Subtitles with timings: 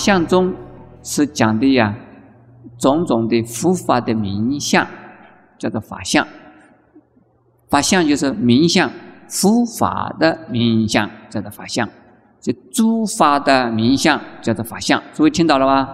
[0.00, 0.54] 相中
[1.02, 1.94] 是讲的呀，
[2.78, 4.86] 种种的佛法的名相，
[5.58, 6.26] 叫做法相。
[7.68, 8.90] 法相就是名相，
[9.28, 11.86] 佛法的名相叫做法相，
[12.40, 15.02] 就诸法的名相叫做法相。
[15.12, 15.88] 诸位听到了吗？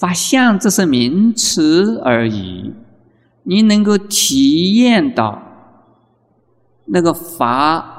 [0.00, 2.72] 法相只是名词而已，
[3.42, 5.42] 你能够体验到
[6.86, 7.92] 那个法。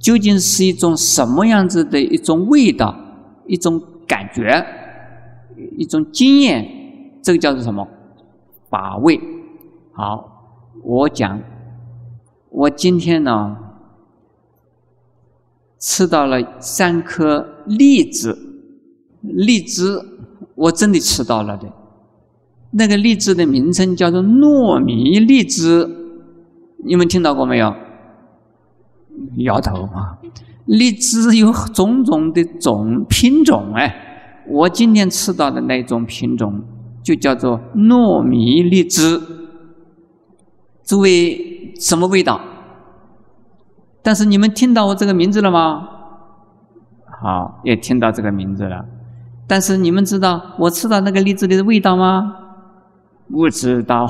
[0.00, 2.94] 究竟是一种什么样子的一种味道，
[3.48, 4.64] 一种感觉，
[5.76, 6.64] 一种经验，
[7.20, 7.88] 这个叫做什么？
[8.70, 9.20] 把味。
[9.92, 11.40] 好，我讲，
[12.50, 13.56] 我今天呢
[15.80, 18.36] 吃到了三颗荔枝，
[19.22, 20.00] 荔枝
[20.54, 21.68] 我真的吃到了的，
[22.70, 25.88] 那个荔枝的名称叫做糯米荔枝，
[26.84, 27.74] 你们听到过没有？
[29.38, 30.16] 摇头啊！
[30.68, 36.62] 荔枝有种种的种品种哎，我今天吃到的那种品种
[37.02, 39.18] 就叫做糯米荔枝。
[40.84, 42.40] 诸位什么味道？
[44.02, 45.88] 但是你们听到我这个名字了吗？
[47.22, 48.84] 好，也听到这个名字了。
[49.46, 52.34] 但是你们知道我吃到那个荔枝的味道吗？
[53.30, 54.06] 不知道。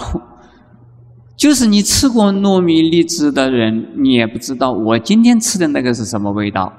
[1.38, 6.72] 就是你吃过糯米荔枝的人，你也不知道我今天吃的那个是什么味道。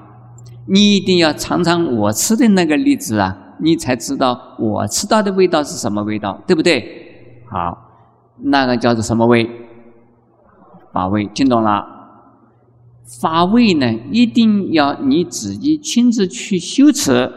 [0.66, 6.84] 你一定要尝尝我吃的那个荔枝啊，你才知道我吃到的味道是什么味道，对不对？
[7.50, 7.74] 好，
[8.36, 9.50] 那个叫做什么味？
[10.92, 11.82] 法味，听懂了？
[13.18, 17.32] 法味呢，一定要你自己亲自去修持、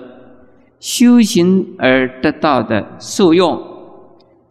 [0.77, 3.72] 修行而得到的受用。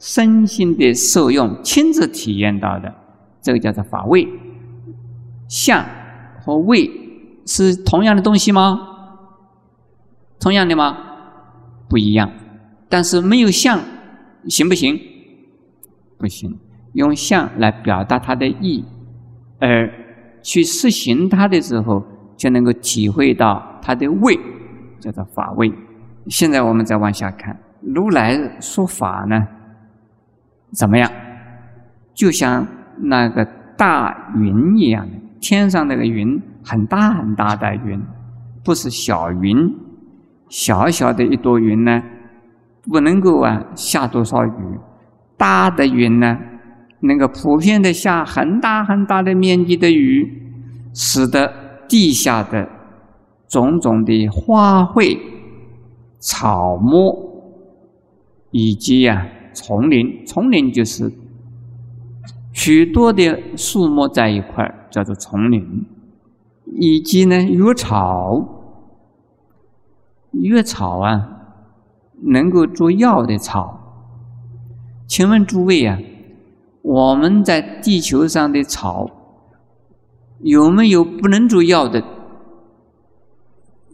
[0.02, 2.92] 身心的受用，亲自体验到的，
[3.40, 4.28] 这个叫做法味。
[5.46, 5.84] 相
[6.40, 6.90] 和味
[7.46, 8.80] 是同样的东西吗？
[10.40, 10.98] 同样的吗？
[11.88, 12.28] 不一样。
[12.88, 13.78] 但是没有相，
[14.48, 14.98] 行不行？
[16.18, 16.58] 不行。
[16.94, 18.84] 用相来表达它的意，
[19.60, 19.88] 而
[20.42, 22.02] 去实行它的时候，
[22.36, 24.36] 就能够体会到它的味，
[24.98, 25.72] 叫做法味。
[26.26, 29.46] 现在我们再往下看，如来说法呢？
[30.72, 31.10] 怎么样？
[32.14, 32.66] 就像
[32.98, 33.42] 那个
[33.76, 37.98] 大云一样的，天上那个云很大很大的云，
[38.62, 39.56] 不是小云，
[40.50, 42.02] 小小的一朵云呢，
[42.82, 44.50] 不能够啊下多少雨。
[45.38, 46.38] 大的云呢，
[47.00, 50.30] 能够普遍的下很大很大的面积的雨，
[50.94, 51.50] 使得
[51.88, 52.68] 地下的
[53.48, 55.18] 种种的花卉、
[56.18, 57.42] 草木
[58.50, 59.26] 以及呀。
[59.54, 61.12] 丛林，丛林就是
[62.52, 65.86] 许多的树木在一块，叫做丛林。
[66.74, 68.42] 以及呢，药草，
[70.32, 71.28] 药草啊，
[72.22, 73.78] 能够做药的草。
[75.06, 75.98] 请问诸位啊，
[76.80, 79.10] 我们在地球上的草
[80.40, 82.02] 有没有不能做药的？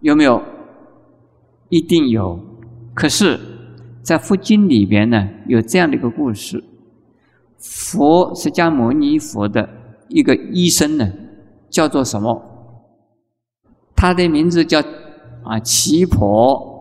[0.00, 0.40] 有没有？
[1.70, 2.38] 一定有。
[2.94, 3.40] 可是。
[4.02, 6.62] 在佛经里边呢，有这样的一个故事：
[7.58, 9.68] 佛释迦牟尼佛的
[10.08, 11.12] 一个医生呢，
[11.68, 12.42] 叫做什么？
[13.94, 14.80] 他的名字叫
[15.44, 16.76] 啊奇婆。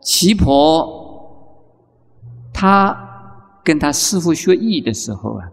[0.00, 0.88] 奇婆，
[2.54, 2.96] 他
[3.64, 5.50] 跟他师傅学艺的时候啊，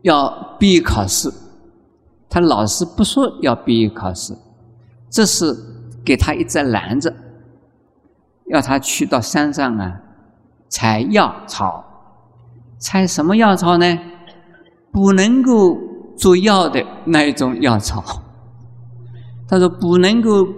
[0.00, 1.30] 要毕业考试，
[2.30, 4.34] 他老师不说要毕业考试，
[5.10, 5.54] 这是
[6.02, 7.14] 给他一只篮子，
[8.46, 10.00] 要他去到山上啊。
[10.72, 11.84] 采药草，
[12.78, 13.98] 采什么药草呢？
[14.90, 15.78] 不能够
[16.16, 18.02] 做药的那一种药草。
[19.46, 20.48] 他说：“不能够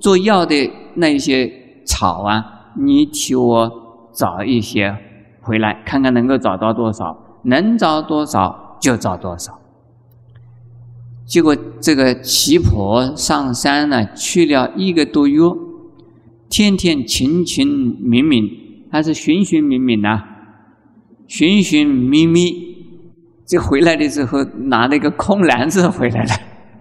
[0.00, 1.48] 做药的那些
[1.86, 3.70] 草啊，你替我
[4.12, 4.92] 找一些
[5.40, 9.56] 回来，看看能够找到多少，能找多少就找多少。”
[11.24, 15.40] 结果这个奇婆上山呢，去了一个多月，
[16.48, 18.68] 天天勤勤勉勉。
[18.90, 20.20] 他是寻寻觅觅呐，
[21.26, 22.52] 寻寻觅觅，
[23.46, 26.30] 就回来的时候拿了一个空篮子回来了。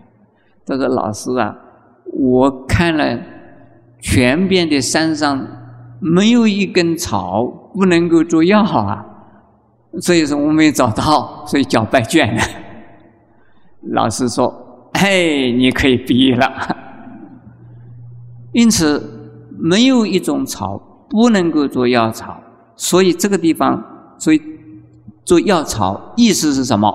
[0.65, 1.55] 他说：“老师啊，
[2.13, 3.19] 我看了
[4.01, 5.47] 全边的山上
[5.99, 9.05] 没有一根草不能够做药啊，
[10.01, 12.41] 所以说我没找到，所以交白卷了。
[13.93, 14.51] ”老师说
[14.99, 16.47] ：“嘿，你可以毕业了。
[18.53, 19.29] ”因此，
[19.59, 20.88] 没有一种草。
[21.09, 22.37] 不能够做药草，
[22.75, 23.83] 所以这个地方，
[24.17, 24.41] 所以
[25.25, 26.93] 做药草意思是什么？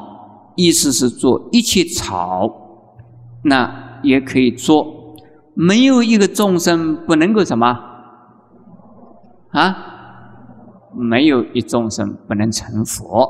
[0.56, 2.49] 意思是做一切草，
[3.43, 4.87] 那也可以做。
[5.55, 7.78] 没有一个众生不能够什么
[9.50, 9.76] 啊，
[10.96, 13.28] 没有一众生不能成佛。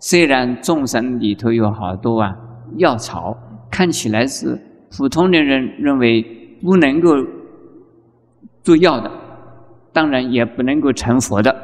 [0.00, 2.36] 虽然众生里头有好多啊
[2.76, 3.36] 药草，
[3.70, 4.58] 看起来是
[4.96, 6.22] 普通的人认为
[6.62, 7.10] 不能够
[8.62, 9.10] 做药的，
[9.92, 11.54] 当然也不能够成佛的。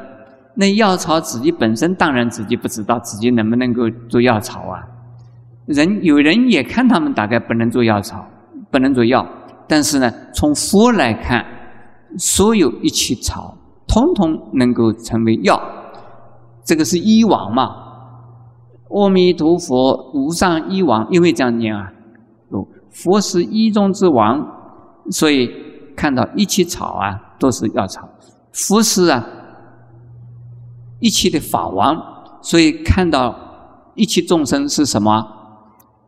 [0.55, 4.81] 那药草自己本身当然自己不知道自己能不能够做药草啊。
[5.65, 8.25] 人有人也看他们大概不能做药草，
[8.69, 9.27] 不能做药，
[9.67, 11.43] 但是呢，从佛来看，
[12.17, 13.57] 所有一切草
[13.87, 15.59] 通通能够成为药，
[16.63, 17.83] 这个是医王嘛？
[18.89, 21.91] 阿弥陀佛，无上医王，因为这样念啊，
[22.91, 24.47] 佛是医中之王，
[25.09, 25.49] 所以
[25.97, 28.07] 看到一切草啊都是药草，
[28.55, 29.23] 佛是啊
[31.01, 31.95] 一切的法王，
[32.41, 33.35] 所以看到
[33.95, 35.21] 一切众生是什么？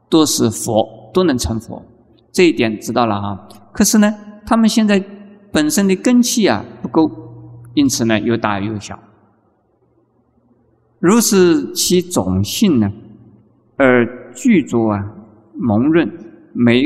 [0.09, 1.83] 都是佛，都能成佛，
[2.31, 3.38] 这一点知道了啊。
[3.73, 4.09] 可是呢，
[4.45, 5.03] 他们现在
[5.51, 7.11] 本身的根气啊不够，
[7.73, 8.97] 因此呢，又大又小。
[10.99, 12.89] 如是其种性呢，
[13.75, 14.97] 而具足啊
[15.53, 16.09] 蒙润，
[16.53, 16.81] 每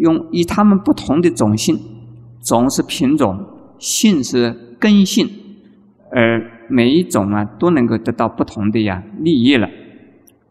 [0.00, 1.78] 用以他们不同的种性，
[2.42, 3.38] 种是品种，
[3.78, 5.28] 性是根性，
[6.10, 9.68] 而每一种啊都能够得到不同的呀利益了。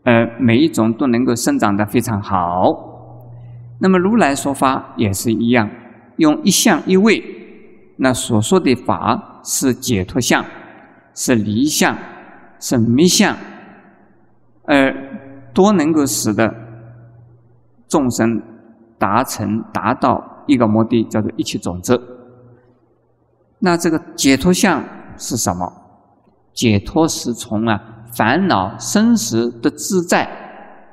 [0.04, 2.88] 呃，每一种都能够生长得非常好。
[3.80, 5.70] 那么如来说法也是一样，
[6.18, 7.24] 用一相一位，
[7.98, 10.46] 那所说的法是解脱相，
[11.14, 11.98] 是离相，
[12.60, 13.36] 是迷相，
[14.64, 14.94] 而
[15.54, 16.54] 都能够使得
[17.88, 18.42] 众生
[18.98, 22.00] 达成达到一个目的，叫做一切种子。
[23.60, 24.84] 那这个解脱相
[25.18, 25.72] 是什么？
[26.54, 27.96] 解脱是从啊。
[28.12, 30.28] 烦恼生死的自在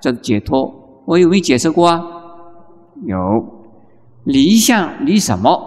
[0.02, 1.98] 叫解脱，我有没有解释过啊？
[3.06, 3.16] 有。
[4.24, 5.58] 离相离什么？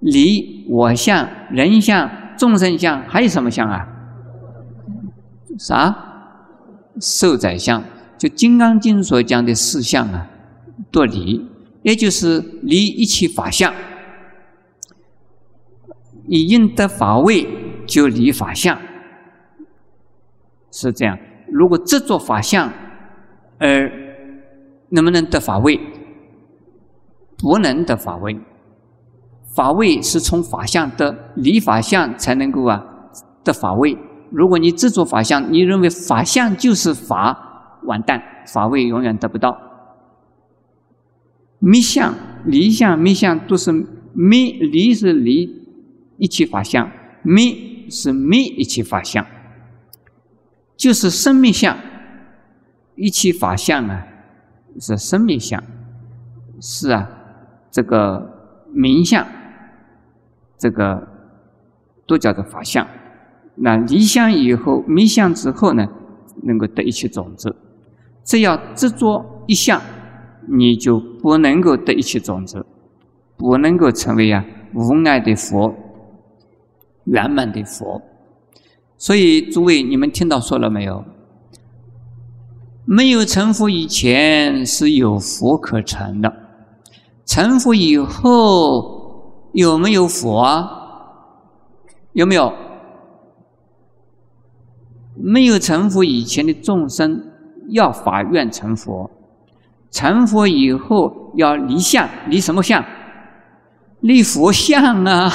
[0.00, 3.88] 离我相、人相、众生相，还有什么相啊？
[5.58, 5.96] 啥？
[7.00, 7.82] 受宰相，
[8.18, 10.28] 就《金刚经》所讲的四相啊，
[10.90, 11.48] 多离，
[11.82, 13.72] 也就是离一切法相。
[16.26, 17.46] 你应得法位，
[17.86, 18.78] 就离法相。
[20.70, 21.18] 是这样，
[21.50, 22.72] 如果执着法相，
[23.58, 23.90] 而
[24.90, 25.80] 能不能得法位？
[27.36, 28.38] 不能得法位。
[29.54, 32.84] 法位是从法相得，离法相才能够啊
[33.42, 33.98] 得法位。
[34.30, 39.58] 如果你执着法相，你认为法相就是法，完蛋，法位永远得不到。
[41.58, 42.14] 密相、
[42.44, 43.72] 离相、密相都是
[44.12, 45.59] 密，离是离
[46.20, 46.88] 一切法相，
[47.22, 49.26] 密是密一切法相。
[50.76, 51.76] 就是生命相，
[52.94, 54.06] 一切法相啊，
[54.78, 55.62] 是生命相，
[56.60, 57.08] 是啊，
[57.70, 59.26] 这个名相，
[60.58, 61.08] 这个
[62.06, 62.86] 都叫做法相。
[63.56, 65.86] 那离相以后，迷相之后呢，
[66.42, 67.56] 能够得一切种子。
[68.24, 69.80] 只要执着一相，
[70.48, 72.64] 你就不能够得一切种子，
[73.36, 75.74] 不能够成为啊无碍的佛，
[77.04, 78.00] 圆满的佛。
[78.96, 81.04] 所以，诸位，你们听到说了没有？
[82.84, 86.32] 没有成佛以前是有佛可成的，
[87.24, 90.68] 成佛以后有没有佛啊？
[92.12, 92.52] 有没有？
[95.14, 97.22] 没有成佛以前的众生
[97.68, 99.10] 要法愿成佛，
[99.90, 102.84] 成佛以后要离相，离什么相？
[104.00, 105.30] 离佛相啊！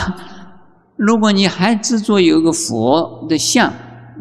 [0.95, 3.71] 如果你还执着有个佛的像，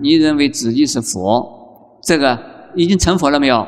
[0.01, 2.39] 你认为自己是佛，这个
[2.75, 3.67] 已经成佛了没有？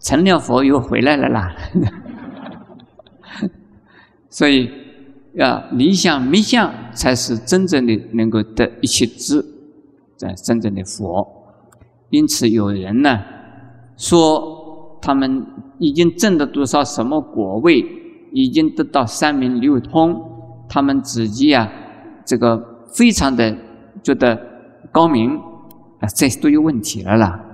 [0.00, 1.54] 成了佛又回来了啦。
[4.28, 4.70] 所以
[5.34, 9.44] 要离相灭相，才是真正的能够得一切智，
[10.16, 11.26] 在真正的佛。
[12.10, 13.20] 因此有人呢
[13.96, 15.46] 说，他们
[15.78, 17.84] 已经证得多少什么果位，
[18.32, 20.28] 已经得到三明六通。
[20.70, 21.70] 他们自己啊，
[22.24, 23.54] 这个非常的
[24.02, 24.40] 觉得
[24.92, 25.36] 高明
[25.98, 27.44] 啊，这都有问题了啦。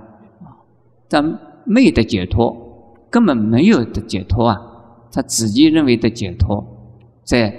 [1.09, 2.55] 但没得解脱，
[3.09, 4.61] 根本没有的解脱啊！
[5.11, 6.63] 他自己认为的解脱，
[7.23, 7.53] 在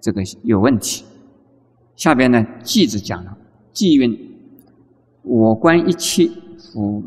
[0.00, 1.04] 这个有问题。
[1.94, 3.36] 下边呢，偈子讲了，
[3.74, 4.16] 偈云
[5.22, 6.30] ：“我观一切
[6.72, 7.02] 佛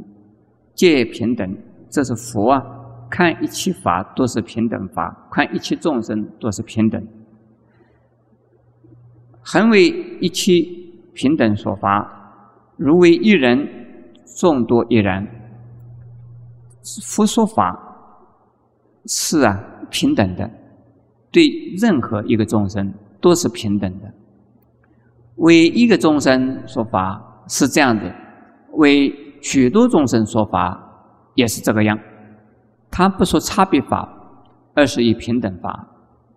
[0.76, 1.58] 皆平等。”
[1.90, 2.64] 这是佛啊，
[3.10, 7.02] 看一切法都是平等法，看一切众生都是平等。
[9.54, 9.90] 恒为
[10.22, 10.66] 一切
[11.14, 12.10] 平等所发，
[12.78, 13.68] 如为一人，
[14.40, 15.28] 众多亦然。
[17.04, 17.78] 佛说法
[19.08, 20.50] 是啊平等的，
[21.32, 21.50] 对
[21.82, 24.10] 任何一个众生都是平等的。
[25.36, 28.16] 为一个众生说法是这样的，
[28.76, 30.82] 为许多众生说法
[31.36, 32.00] 也是这个样。
[32.90, 34.08] 他不说差别法，
[34.76, 35.86] 而是以平等法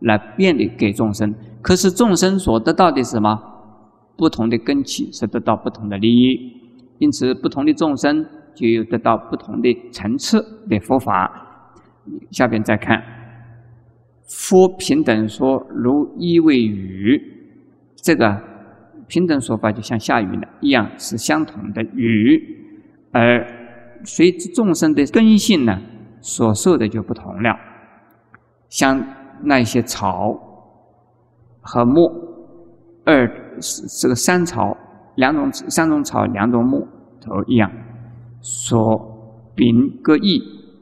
[0.00, 1.32] 来便利给众生。
[1.64, 3.40] 可是众生所得到的是什么？
[4.18, 6.38] 不同的根器是得到不同的利益，
[6.98, 8.22] 因此不同的众生
[8.54, 11.40] 就有得到不同的层次的佛法。
[12.30, 13.02] 下边再看，
[14.28, 17.18] 佛平等说如一为雨，
[17.96, 18.38] 这个
[19.08, 22.40] 平等说法就像下雨了一样，是相同的雨，
[23.10, 23.44] 而
[24.04, 25.80] 随之众生的根性呢？
[26.20, 27.58] 所受的就不同了，
[28.68, 29.02] 像
[29.42, 30.53] 那些草
[31.64, 32.08] 和木，
[33.04, 33.26] 二
[34.00, 34.76] 这个三草
[35.16, 36.86] 两种三种草两种木
[37.20, 37.70] 头一样，
[38.40, 40.40] 所禀各异，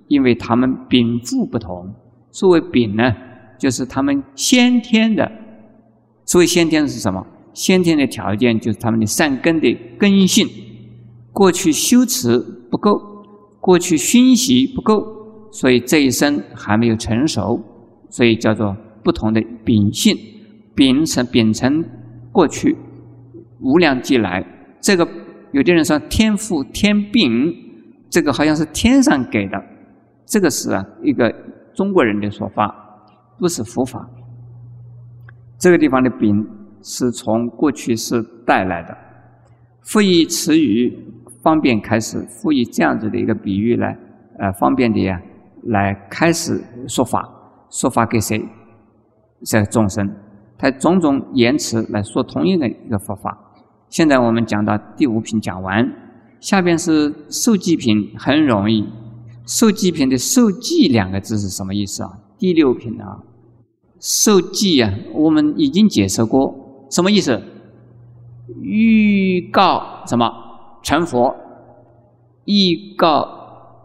[0.09, 1.95] 因为他们禀赋不同。
[2.31, 3.15] 所谓禀呢，
[3.59, 5.31] 就是他们先天的，
[6.25, 7.25] 所谓先天是什么？
[7.55, 10.49] 先天的条件就是他们的善根的根性，
[11.33, 12.39] 过去修持
[12.71, 12.99] 不够，
[13.61, 15.05] 过去熏习不够。
[15.53, 17.61] 所以这一生还没有成熟，
[18.09, 18.75] 所以叫做
[19.05, 20.17] 不同的秉性，
[20.75, 21.85] 秉承秉承
[22.31, 22.77] 过去
[23.61, 24.45] 无量劫来，
[24.81, 25.07] 这个
[25.53, 27.31] 有的人说天赋天病，
[28.11, 29.57] 这个好像是天上给的，
[30.27, 31.33] 这个是啊一个
[31.75, 32.75] 中国人的说法，
[33.39, 34.09] 不是佛法。
[35.59, 36.45] 这个地方的秉
[36.83, 38.97] 是从过去是带来的，
[39.83, 40.93] 赋予词语
[41.43, 43.97] 方便开始赋予这样子的一个比喻来，
[44.39, 45.21] 呃方便的呀。
[45.67, 47.23] 来开始说法，
[47.71, 48.45] 说法给谁？
[49.45, 50.13] 这众生，
[50.63, 53.37] 他种种言辞来说同一个一个佛法。
[53.89, 55.93] 现在我们讲到第五品讲完，
[56.39, 58.89] 下边是受记品，很容易。
[59.45, 62.11] 受记品的“受记”两个字是什么意思啊？
[62.39, 63.19] 第六品啊，
[63.99, 67.43] 受记啊，我们已经解释过，什么意思？
[68.61, 70.33] 预告什么？
[70.85, 71.35] 成佛，
[72.45, 73.27] 预告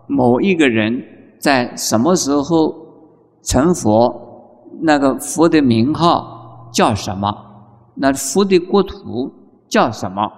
[0.08, 1.04] 某一个人。
[1.40, 2.76] 在什么时候
[3.42, 4.24] 成佛？
[4.82, 6.37] 那个佛的名号
[6.72, 7.32] 叫什么？
[7.96, 9.34] 那佛的国土
[9.68, 10.32] 叫什么？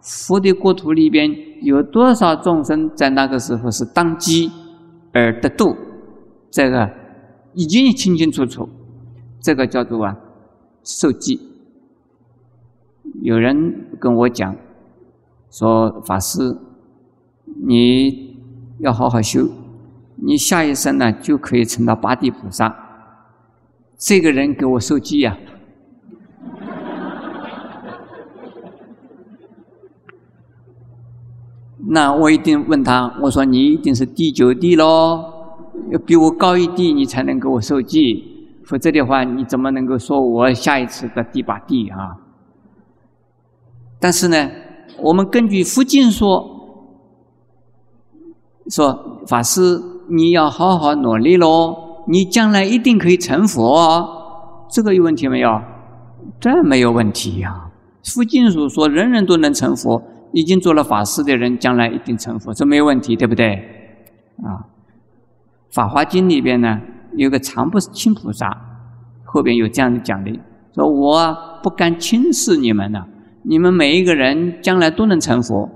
[0.00, 1.30] 佛的国土里边
[1.62, 4.50] 有多少众生在那个时候是当机
[5.12, 5.76] 而得度？
[6.50, 6.90] 这个
[7.54, 8.68] 已经清清楚楚。
[9.40, 10.16] 这个叫做啊
[10.84, 11.40] 受记。
[13.22, 14.56] 有人跟我讲
[15.50, 16.56] 说：“法师，
[17.66, 18.36] 你
[18.78, 19.48] 要好好修。”
[20.24, 22.72] 你下一生呢，就可以成到八地菩萨。
[23.98, 25.36] 这个人给我受记呀，
[31.92, 35.22] 那我一定问他，我说你一定是第九地喽，
[35.90, 38.24] 要比我高一地，你才能给我受记，
[38.64, 42.16] 否则的话，你怎么能够说我下一次的第八地啊？
[44.00, 44.50] 但是呢，
[45.02, 46.48] 我们根据佛经说，
[48.68, 49.82] 说法师。
[50.08, 55.62] 你要好好努力喽，你将来一定可以成佛，这个有问题没有？
[56.38, 57.70] 这没有问题呀。
[58.04, 63.54] 附经所说人人都能成佛，已经做了法师的人将来一定成佛，这没有问题，对不对？
[64.42, 64.48] 啊，
[65.74, 66.80] 《法华经》里边呢
[67.16, 68.50] 有个常不轻菩萨，
[69.24, 70.32] 后边有这样的讲的，
[70.74, 73.04] 说我不敢轻视你们呢，
[73.42, 75.68] 你们每一个人将来都能成佛，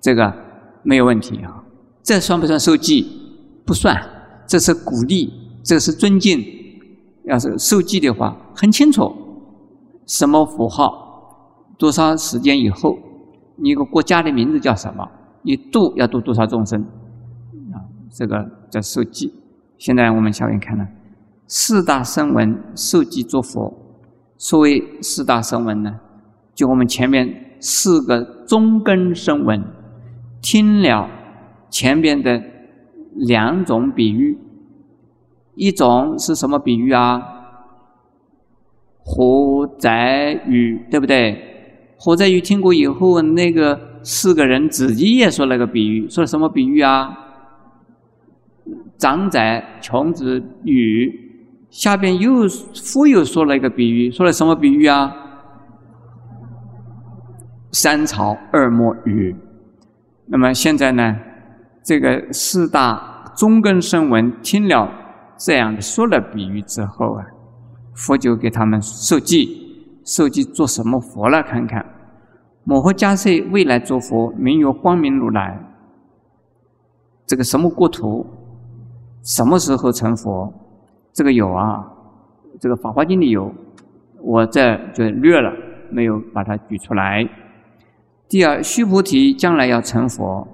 [0.00, 0.32] 这个
[0.82, 1.62] 没有问题啊。
[2.02, 3.06] 这算不算受记？
[3.64, 3.96] 不算，
[4.46, 5.32] 这是鼓励，
[5.62, 6.44] 这是尊敬。
[7.26, 9.14] 要是受记的话，很清楚，
[10.08, 12.98] 什么符号，多少时间以后，
[13.62, 15.08] 你一个国家的名字叫什么，
[15.42, 16.82] 你度要度多少众生，
[17.72, 17.78] 啊，
[18.10, 19.32] 这个叫受记。
[19.78, 20.86] 现在我们下面看呢，
[21.46, 23.72] 四大声闻受记作佛。
[24.36, 26.00] 所谓四大声闻呢，
[26.54, 29.62] 就我们前面四个中根声闻，
[30.42, 31.08] 听了
[31.70, 32.42] 前边的。
[33.14, 34.38] 两种比喻，
[35.54, 37.20] 一种是什么比喻啊？
[39.04, 41.51] 火灾雨，对不对？
[42.04, 47.16] 火灾雨听过以后，那个四个人自己也说了个比喻，说了什么比喻啊？
[48.98, 51.20] 长仔穷子雨。
[51.70, 55.14] 下边又复又说了一个比喻，说了什么比喻啊？
[57.70, 59.36] 三朝二末雨。
[60.26, 61.16] 那么现在呢？
[61.84, 64.90] 这个四大中根声闻听了
[65.38, 67.24] 这样的说了比喻之后啊，
[67.94, 69.48] 佛就给他们受记，
[70.04, 71.40] 受记做什么佛了？
[71.44, 71.84] 看看，
[72.64, 75.58] 摩诃迦叶未来诸佛，名曰光明如来。
[77.26, 78.26] 这个什么国土？
[79.22, 80.52] 什么时候成佛？
[81.12, 81.84] 这个有啊，
[82.60, 83.52] 这个《法华经》里有，
[84.20, 85.52] 我这就略了，
[85.90, 87.28] 没有把它举出来。
[88.28, 90.46] 第二，须菩提将来要成佛，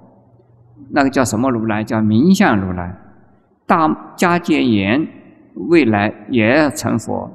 [0.91, 1.83] 那个叫什么如来？
[1.83, 2.95] 叫明相如来。
[3.65, 3.87] 大
[4.17, 5.07] 迦叶言
[5.69, 7.29] 未来也要成佛，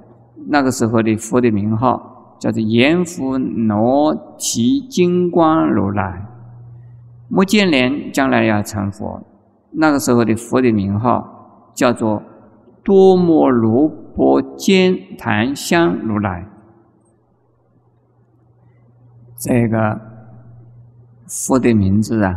[0.49, 6.27] 那个时候的佛的名号叫做阎浮罗提金光如来。
[7.29, 9.23] 目犍连将来要成佛，
[9.71, 12.23] 那个时候的佛的名号叫做
[12.83, 16.47] 多摩罗波坚檀香如来。
[19.37, 20.01] 这个
[21.27, 22.35] 佛的名字啊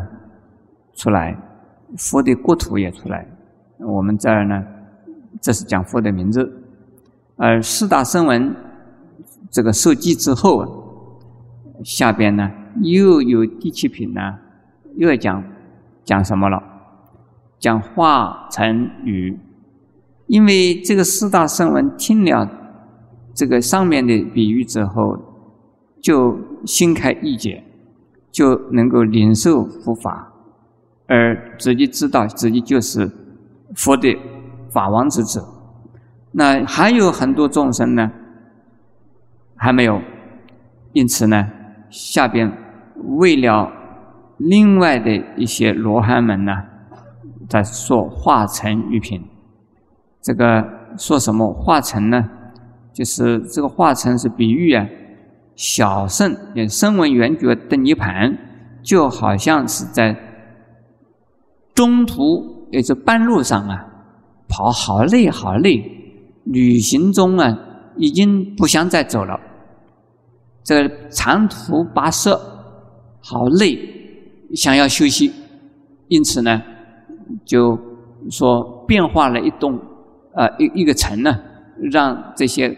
[0.95, 1.37] 出来，
[1.97, 3.27] 佛的国土也出来。
[3.79, 4.63] 我们这儿呢，
[5.39, 6.63] 这是讲佛的名字。
[7.35, 8.55] 而四大声闻
[9.49, 10.67] 这个受记之后啊，
[11.83, 12.51] 下边呢
[12.81, 14.21] 又有第七品呢。
[14.95, 15.43] 又要讲
[16.03, 16.61] 讲什么了？
[17.59, 19.39] 讲化成语，
[20.25, 22.49] 因为这个四大圣闻听了
[23.35, 25.17] 这个上面的比喻之后，
[26.01, 27.63] 就心开意解，
[28.31, 30.33] 就能够领受佛法，
[31.05, 33.11] 而自己知道自己就是
[33.75, 34.17] 佛的
[34.71, 35.43] 法王之子。
[36.31, 38.11] 那还有很多众生呢，
[39.57, 40.01] 还没有，
[40.93, 41.49] 因此呢，
[41.89, 42.51] 下边
[43.19, 43.73] 为了。
[44.39, 46.51] 另外的一些罗汉们呢，
[47.49, 49.19] 在说化成玉品。
[50.21, 50.63] 这个
[50.95, 52.23] 说什么化成呢？
[52.93, 54.85] 就是这个化成是比喻啊，
[55.55, 58.37] 小圣也声闻缘觉的涅盘，
[58.83, 60.15] 就好像是在
[61.73, 63.87] 中途也是半路上啊，
[64.47, 65.83] 跑好累好累，
[66.43, 67.57] 旅行中啊
[67.95, 69.39] 已经不想再走了，
[70.67, 72.37] 这长途跋涉
[73.21, 73.79] 好累。
[74.53, 75.31] 想要休息，
[76.09, 76.61] 因此呢，
[77.45, 77.79] 就
[78.29, 79.79] 说变化了一栋，
[80.33, 81.37] 呃，一一个城呢，
[81.91, 82.77] 让这些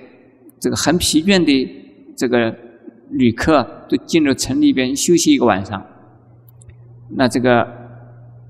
[0.60, 2.56] 这个很疲倦的这个
[3.10, 5.84] 旅客都进入城里边休息一个晚上。
[7.10, 7.68] 那这个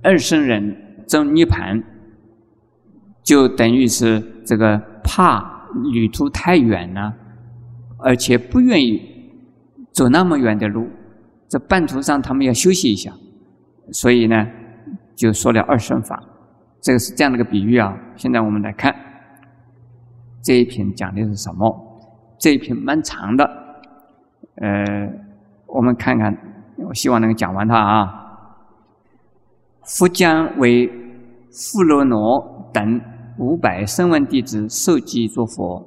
[0.02, 1.82] 二圣人争涅盘，
[3.23, 7.13] 就等于是这个怕旅途太远了，
[7.97, 9.02] 而且不愿意
[9.99, 10.88] 走那么远的路。
[11.49, 13.12] 在半途上，他们要休息一下，
[13.91, 14.47] 所以呢，
[15.13, 16.23] 就说了二圣法，
[16.79, 17.93] 这个是这样的一个比喻啊。
[18.15, 18.95] 现在我们来看
[20.41, 21.67] 这一篇讲的是什么？
[22.38, 23.43] 这一篇蛮长的，
[24.62, 25.12] 呃，
[25.67, 26.33] 我们看看，
[26.88, 28.15] 我希望能够讲完它啊。
[29.83, 30.88] 复将为
[31.51, 33.01] 富罗罗等
[33.38, 35.83] 五百声闻弟子受记作佛，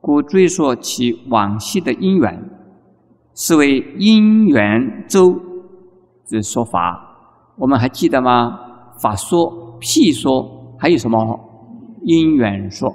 [0.00, 2.42] 故追溯其往昔的因缘。
[3.34, 5.34] 是为因缘周
[6.26, 7.00] 之说法，
[7.56, 8.58] 我们还记得吗？
[9.00, 11.18] 法说、譬说，还有什么
[12.02, 12.94] 因缘说？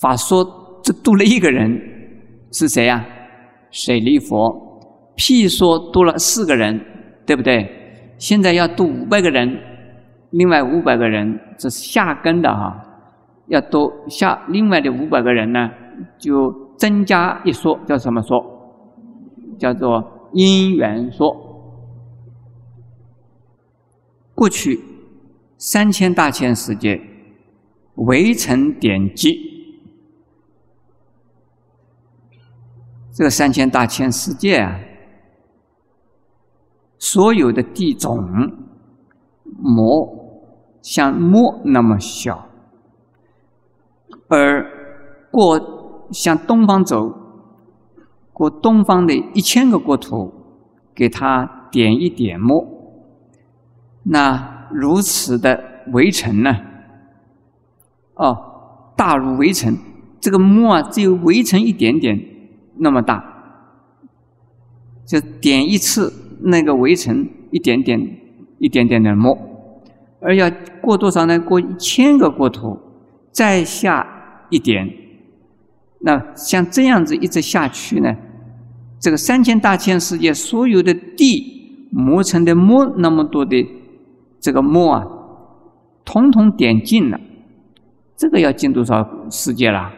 [0.00, 0.44] 法说
[0.82, 1.80] 这多了一个人，
[2.52, 3.04] 是谁呀？
[3.70, 4.66] 水利佛。
[5.16, 6.80] 譬说多了四个人，
[7.26, 7.68] 对不对？
[8.18, 9.48] 现在要度五百个人，
[10.30, 12.76] 另外五百个人这是下根的哈，
[13.46, 15.70] 要多下另外的五百个人呢，
[16.18, 18.57] 就增加一说，叫什么说？
[19.58, 21.44] 叫做因缘说。
[24.34, 24.80] 过去
[25.56, 27.00] 三千大千世界
[27.96, 29.36] 围城典籍，
[33.12, 34.78] 这个三千大千世界啊，
[36.98, 38.22] 所有的地种
[39.42, 40.08] 魔
[40.82, 42.48] 像墨那么小，
[44.28, 44.64] 而
[45.32, 47.17] 过向东方走。
[48.38, 50.32] 过东方的一千个国土，
[50.94, 52.64] 给他点一点墨，
[54.04, 56.56] 那如此的围城呢？
[58.14, 59.76] 哦，大如围城，
[60.20, 62.16] 这个墨啊，只有围城一点点
[62.76, 63.24] 那么大，
[65.04, 68.00] 就点一次那个围城一点点
[68.58, 69.36] 一点点的墨，
[70.20, 70.48] 而要
[70.80, 71.40] 过多少呢？
[71.40, 72.78] 过一千个国土，
[73.32, 74.88] 再下一点，
[76.02, 78.16] 那像这样子一直下去呢？
[79.00, 83.66] 这个三千大千世界所有的地磨成的墨那么多的
[84.40, 85.06] 这个墨啊，
[86.04, 87.20] 统统点尽了。
[88.16, 89.92] 这个要进多少世界了？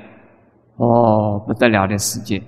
[0.77, 2.43] 哦，不得了的世界！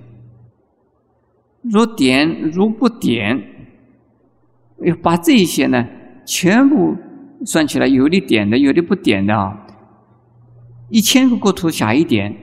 [1.61, 3.41] 若点如不点，
[4.85, 5.83] 要把这些呢
[6.25, 6.95] 全部
[7.45, 9.65] 算起来，有的点的，有的不点的啊。
[10.89, 12.35] 一千个国土下一点，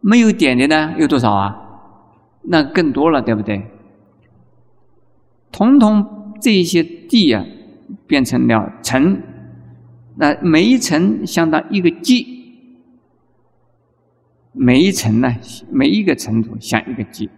[0.00, 1.56] 没有点的呢有多少啊？
[2.42, 3.66] 那更多了，对不对？
[5.50, 7.44] 统统这些地啊，
[8.06, 9.20] 变成了城，
[10.16, 12.26] 那每一层相当一个 G，
[14.52, 15.34] 每一层呢，
[15.70, 17.28] 每一个尘土像一个基，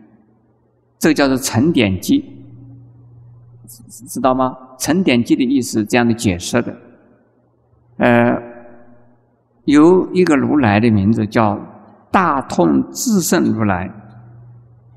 [0.99, 2.25] 这叫做沉点基，
[4.09, 4.57] 知道吗？
[4.79, 6.77] 沉点基的意思这样的解释的，
[7.99, 8.43] 呃，
[9.67, 11.61] 有一个如来的名字叫
[12.11, 13.91] 大通智胜如来，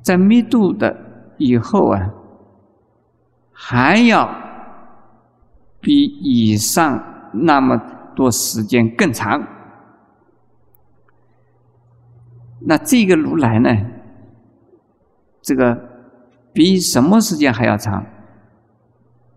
[0.03, 0.95] 在密度的
[1.37, 2.09] 以后啊，
[3.51, 4.29] 还要
[5.79, 7.81] 比以上那么
[8.15, 9.41] 多时间更长。
[12.65, 13.69] 那这个如来呢？
[15.41, 15.77] 这个
[16.53, 18.05] 比什么时间还要长？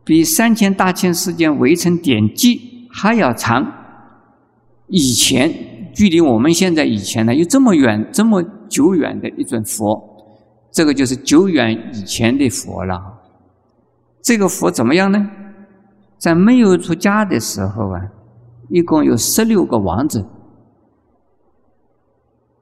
[0.05, 3.72] 比三千大千世界围成点迹还要长。
[4.87, 10.15] 以前距离我们现在以前呢，有这么远、这么久远的一尊佛，
[10.76, 13.02] 这个就是久远以前的佛了。
[14.20, 15.26] 这个佛怎么样呢？
[16.18, 18.00] 在没有出家的时候啊，
[18.68, 20.22] 一共有十六个王子。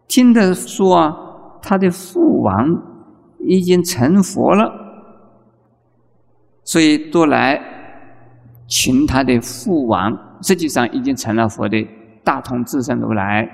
[0.07, 1.17] 听的说啊，
[1.61, 2.81] 他的父王
[3.41, 4.73] 已经成佛了，
[6.63, 7.61] 所以都来
[8.69, 11.85] 请他的父王，实际上已经成了佛的
[12.23, 13.45] 大同智胜如来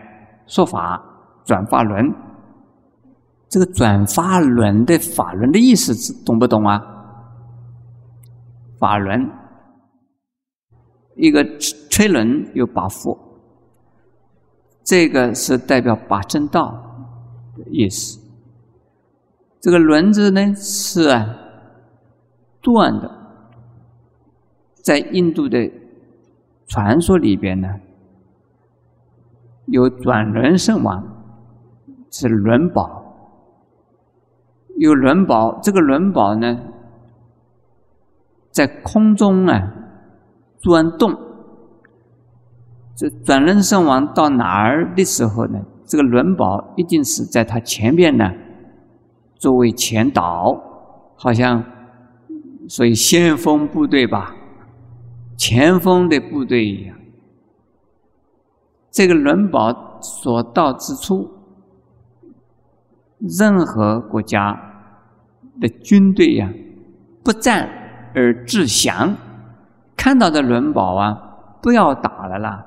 [0.46, 1.02] 说法
[1.46, 2.12] 转法轮。
[3.50, 5.92] 这个转法轮的法轮的意思，
[6.24, 6.80] 懂不懂啊？
[8.78, 9.28] 法轮，
[11.16, 11.44] 一个
[11.90, 13.18] 吹轮有八副。
[14.84, 16.70] 这个是代表八正道
[17.56, 18.18] 的意思。
[19.60, 21.08] 这个轮子呢是
[22.62, 23.10] 断的，
[24.82, 25.58] 在印度的
[26.68, 27.68] 传说里边呢，
[29.66, 31.04] 有转轮圣王
[32.10, 32.99] 是轮宝，
[34.80, 36.58] 有轮宝，这个轮宝呢
[38.50, 39.74] 在空中啊
[40.58, 41.14] 钻动。
[42.96, 45.60] 这转轮圣王到哪儿的时候呢？
[45.84, 48.24] 这个轮宝一定是在他前面呢，
[49.34, 50.58] 作为前导，
[51.14, 51.62] 好像
[52.66, 54.34] 所以先锋部队吧，
[55.36, 56.96] 前锋的部队一样。
[58.90, 61.28] 这个轮宝所到之处，
[63.18, 64.69] 任何国家
[65.60, 66.50] 的军队呀，
[67.22, 67.68] 不战
[68.14, 69.14] 而自降，
[69.96, 71.16] 看到的伦宝啊，
[71.62, 72.66] 不要打了啦。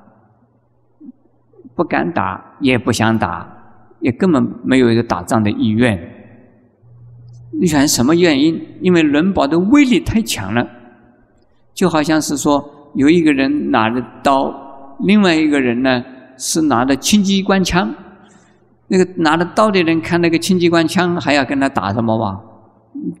[1.76, 3.44] 不敢打，也不想打，
[3.98, 5.98] 也根本没有一个打仗的意愿。
[7.60, 8.64] 你想什么原因？
[8.80, 10.64] 因为伦宝的威力太强了，
[11.72, 14.54] 就好像是说有一个人拿着刀，
[15.00, 16.04] 另外一个人呢
[16.38, 17.92] 是拿着轻机关枪。
[18.86, 22.40] 那个拿着刀的人看那个轻机关枪，还要跟他打什么吧？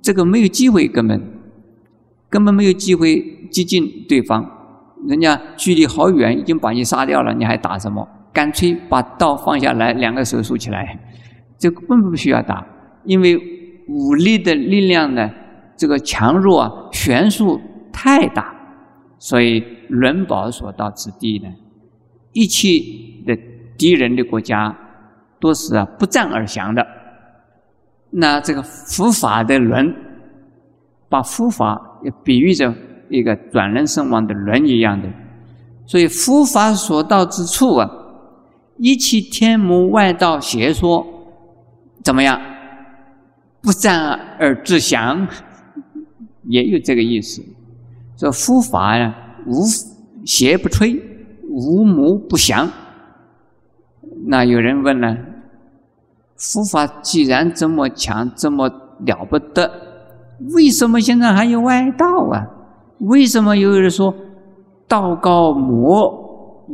[0.02, 1.20] 这个没有机会，根本
[2.30, 4.50] 根本没有机会接近对方。
[5.06, 8.08] 人家距离好远，已经把你杀掉了，你还打什么？
[8.32, 10.98] 干脆把刀放下来，两个手竖起来，
[11.58, 12.66] 这根本不需要打，
[13.04, 13.38] 因为
[13.86, 15.30] 武力的力量呢，
[15.76, 17.60] 这个强弱啊悬殊
[17.92, 18.54] 太大，
[19.18, 21.48] 所以轮宝所到之地呢，
[22.32, 22.70] 一切
[23.26, 23.38] 的
[23.76, 24.76] 敌人的国家
[25.38, 26.84] 都是啊不战而降的。
[28.16, 29.92] 那这个佛法的轮，
[31.08, 32.72] 把佛法也比喻着
[33.08, 35.08] 一个转轮圣王的轮一样的，
[35.84, 37.90] 所以佛法所到之处啊。
[38.76, 41.04] 一切天魔外道邪说，
[42.02, 42.40] 怎么样？
[43.60, 45.26] 不战而自降，
[46.42, 47.42] 也有这个意思。
[48.16, 49.14] 说佛法呀，
[49.46, 49.64] 无
[50.24, 51.00] 邪不摧，
[51.48, 52.68] 无魔不降。
[54.26, 55.16] 那有人问了：
[56.36, 58.68] 佛法既然这么强，这么
[59.06, 59.70] 了不得，
[60.54, 62.46] 为什么现在还有外道啊？
[62.98, 64.14] 为什么有人说
[64.88, 66.22] 道高魔？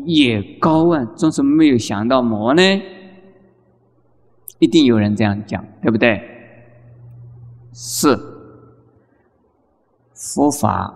[0.05, 2.63] 也高啊，总是没有想到魔呢。
[4.61, 6.21] 一定有人这样讲，对不对？
[7.73, 8.17] 是
[10.15, 10.93] 佛法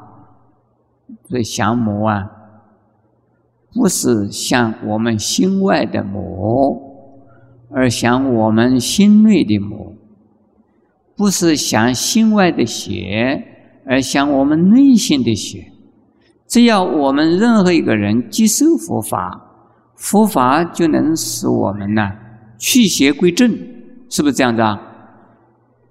[1.28, 2.30] 所以降魔啊，
[3.72, 6.78] 不是像我们心外的魔，
[7.74, 9.94] 而想我们心内的魔；
[11.16, 13.42] 不是想心外的邪，
[13.84, 15.72] 而想我们内心的邪。
[16.46, 19.40] 只要我们任何一个人接受佛法，
[19.96, 22.12] 佛法就能使我们呢
[22.58, 23.50] 去邪归正，
[24.08, 24.80] 是不是这样子啊？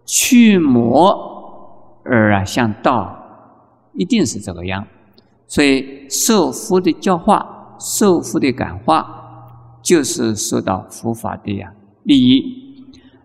[0.05, 3.17] 去魔而啊向道，
[3.93, 4.85] 一定是这个样。
[5.47, 9.22] 所以受佛的教化，受佛的感化，
[9.83, 11.71] 就是受到佛法的呀
[12.03, 12.41] 利益。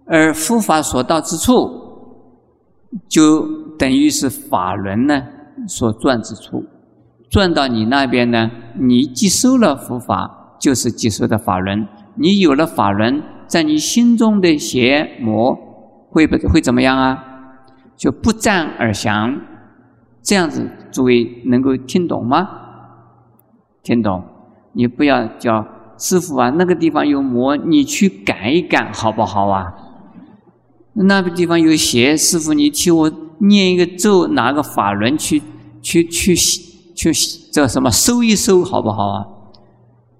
[0.04, 1.70] 而佛法所到之处，
[3.08, 3.46] 就
[3.78, 5.22] 等于是法轮呢
[5.66, 6.64] 所转之处。
[7.30, 8.50] 转到你那边呢？
[8.80, 11.86] 你接收了佛法，就是接收的法轮。
[12.14, 15.54] 你有了法轮，在你心中的邪魔
[16.08, 17.22] 会不会怎么样啊？
[17.96, 19.38] 就不战而降。
[20.22, 22.48] 这样子，诸位能够听懂吗？
[23.82, 24.24] 听懂？
[24.72, 25.66] 你不要叫
[25.98, 29.66] 师傅啊，那个地方有魔，你去赶一赶，好不好啊？
[30.94, 35.42] 那个地方有邪，师傅你替我念一个咒，拿个法轮去
[35.82, 37.12] 去去去
[37.52, 39.26] 这什么收一收，好不好啊？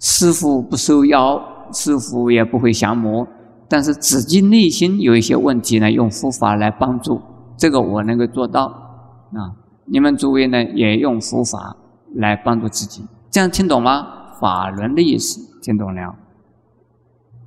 [0.01, 1.41] 师傅不收妖，
[1.73, 3.27] 师傅也不会降魔，
[3.69, 7.21] 但是自己内心有一些问题呢，用佛法来帮助，
[7.57, 9.55] 这个我能够做到啊。
[9.87, 11.77] 你们诸位呢，也用佛法
[12.15, 14.07] 来帮助自己，这样听懂吗？
[14.41, 16.15] 法轮的意思听懂了？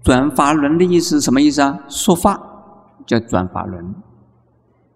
[0.04, 1.80] 转法轮的意思什么意思啊？
[1.88, 2.42] 说法
[3.06, 3.94] 叫转法轮。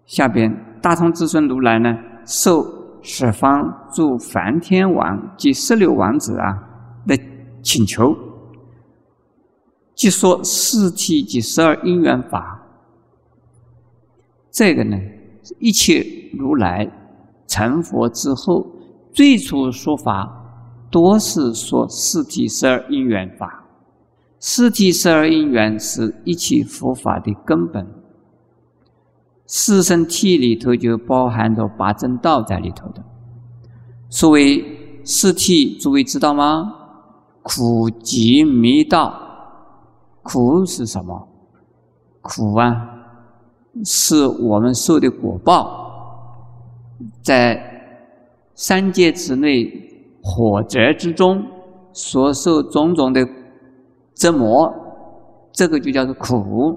[0.06, 2.64] 下边大通智顺如来呢，受
[3.02, 6.62] 十方诸梵天王及十六王子啊
[7.06, 7.16] 的。
[7.62, 8.16] 请求，
[9.96, 12.62] 即说四谛及十二因缘法。
[14.52, 14.96] 这个呢，
[15.58, 16.06] 一切
[16.38, 16.88] 如来
[17.48, 18.64] 成佛之后，
[19.12, 20.35] 最初说法，
[20.90, 23.64] 多是说四谛十二因缘法。
[24.38, 27.86] 四谛十二因缘是一切佛法的根本。
[29.46, 33.02] 四圣谛里头就包含着八正道在里头的。
[34.08, 34.64] 所谓
[35.04, 36.72] 四谛，诸位知道吗？
[37.42, 39.14] 苦集迷道，
[40.22, 41.28] 苦是什么？
[42.22, 42.74] 苦啊，
[43.84, 46.90] 是我们受的果报，
[47.22, 47.56] 在
[48.54, 49.70] 三界之内
[50.28, 51.40] 火灾之中
[51.92, 53.24] 所受种种的
[54.16, 54.74] 折磨，
[55.52, 56.76] 这个就叫做苦。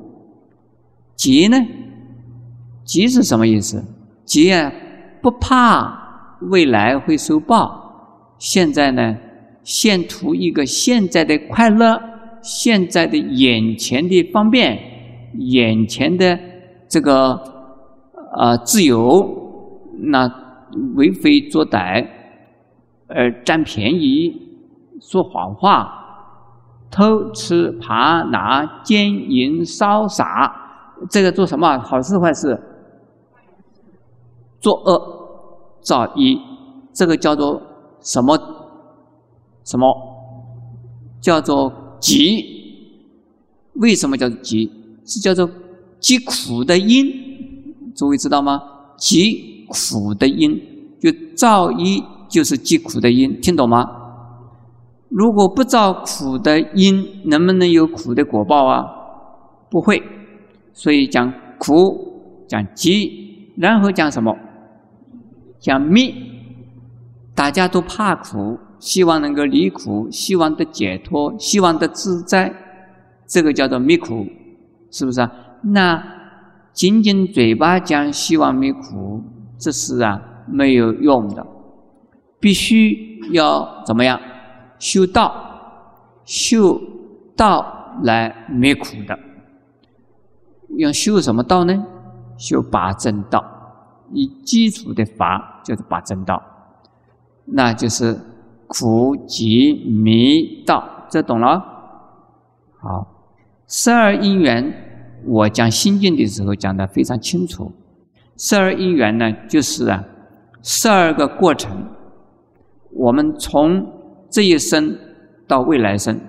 [1.15, 1.57] 急呢？
[2.85, 3.83] 急是什么意思？
[4.23, 4.71] 急啊，
[5.19, 9.17] 不怕未来会受报，现在呢？
[9.63, 11.99] 现图一个现在的快乐，
[12.43, 14.79] 现在的眼前的方便，
[15.39, 16.39] 眼前的
[16.87, 17.39] 这个
[18.37, 19.27] 呃自由，
[19.97, 20.31] 那
[20.95, 22.07] 为非作歹，
[23.09, 24.31] 而占便宜，
[25.01, 25.89] 说谎话，
[26.91, 30.51] 偷吃扒拿奸淫烧杀，
[31.09, 31.79] 这个做什么？
[31.79, 32.59] 好事坏事？
[34.59, 36.39] 作恶造一，
[36.93, 37.61] 这个叫做
[38.01, 38.37] 什么？
[39.63, 39.87] 什么
[41.21, 42.45] 叫做积？
[43.75, 44.69] 为什么叫做积？
[45.05, 45.49] 是叫做
[45.99, 47.11] 疾苦的因，
[47.95, 48.61] 诸位知道吗？
[48.97, 50.59] 疾苦的因，
[50.99, 53.85] 就造一就是积苦的因，听懂吗？
[55.09, 58.85] 如果不造苦的因，能不能有苦的果报啊？
[59.69, 60.01] 不会，
[60.71, 64.33] 所以讲苦，讲积，然后讲什么？
[65.59, 66.13] 讲灭。
[67.35, 68.57] 大家都怕苦。
[68.79, 72.49] 希望能够离苦，希望得解脱，希望得自在，
[73.27, 74.25] 这个叫做灭苦，
[74.89, 75.29] 是不是啊？
[75.61, 76.01] 那
[76.71, 79.21] 仅仅嘴巴讲希望灭苦，
[79.57, 81.45] 这是啊没有用的，
[82.39, 84.19] 必须要怎么样？
[84.79, 85.33] 修道，
[86.25, 86.79] 修
[87.35, 89.17] 道来灭苦的。
[90.77, 91.85] 要修什么道呢？
[92.37, 93.43] 修八正道，
[94.13, 96.41] 以基础的法就是八正道，
[97.45, 98.19] 那就是。
[98.71, 101.59] 苦集迷道，这懂了？
[102.79, 103.07] 好，
[103.67, 104.71] 十二因缘，
[105.25, 107.71] 我讲心经的时候讲的非常清楚。
[108.37, 110.03] 十二因缘呢，就是啊，
[110.61, 111.83] 十二个过程。
[112.91, 113.85] 我们从
[114.29, 114.97] 这一生
[115.47, 116.19] 到未来生，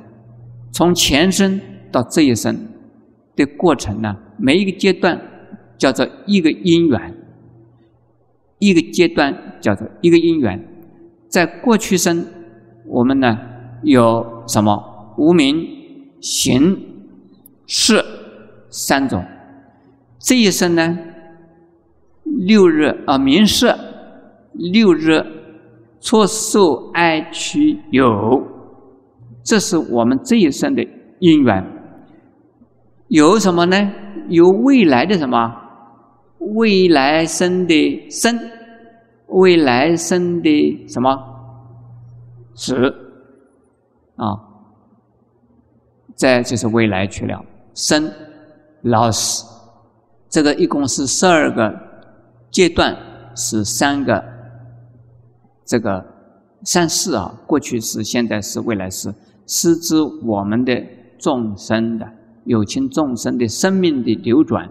[0.72, 2.56] 从前生到这一生
[3.36, 5.20] 的过程呢，每一个阶段
[5.78, 7.14] 叫做一个因缘，
[8.58, 10.62] 一个阶段叫做一个因缘。
[11.28, 12.26] 在过去生，
[12.86, 13.38] 我们呢
[13.82, 15.66] 有什么无名、
[16.20, 16.76] 行、
[17.66, 18.04] 识
[18.68, 19.24] 三种。
[20.18, 20.98] 这一生呢，
[22.24, 23.78] 六日啊，名色
[24.52, 25.24] 六日
[26.00, 28.42] 错受爱取有，
[29.44, 30.82] 这是我们这一生的
[31.20, 31.64] 因缘。
[33.08, 33.76] 有什么呢？
[34.28, 35.54] 有未来的什么？
[36.38, 38.38] 未来生的生。
[39.32, 41.16] 未来生的什么
[42.56, 42.74] 死
[44.16, 44.26] 啊？
[46.16, 47.40] 再就是未来去了
[47.72, 48.10] 生
[48.82, 49.46] 老死，
[50.28, 51.72] 这个一共是十二个
[52.50, 52.96] 阶段，
[53.36, 54.20] 是三个
[55.70, 56.04] 这个
[56.64, 59.14] 三世啊，过去是，现在是，未来是，
[59.46, 60.84] 是指我们的
[61.16, 62.04] 众生的
[62.44, 64.68] 有情众生的生命的流转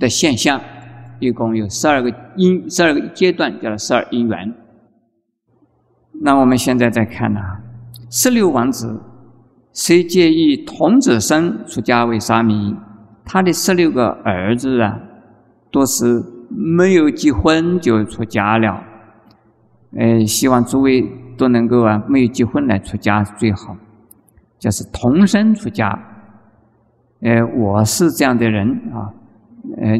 [0.00, 0.58] 的现象。
[1.20, 4.54] 一共有十二个因，十二个阶段，叫做十二因缘。
[6.22, 7.40] 那我们现在再看呢，
[8.10, 8.98] 十六王子
[9.74, 12.74] 谁介意童子身出家为沙弥？
[13.26, 14.98] 他的十六个儿子啊，
[15.70, 18.82] 都是没有结婚就出家了。
[19.96, 21.02] 呃，希望诸位
[21.36, 23.76] 都能够啊，没有结婚来出家最好，
[24.58, 25.86] 就是童身出家。
[27.20, 29.12] 呃，我是这样的人啊，
[29.76, 29.98] 呃，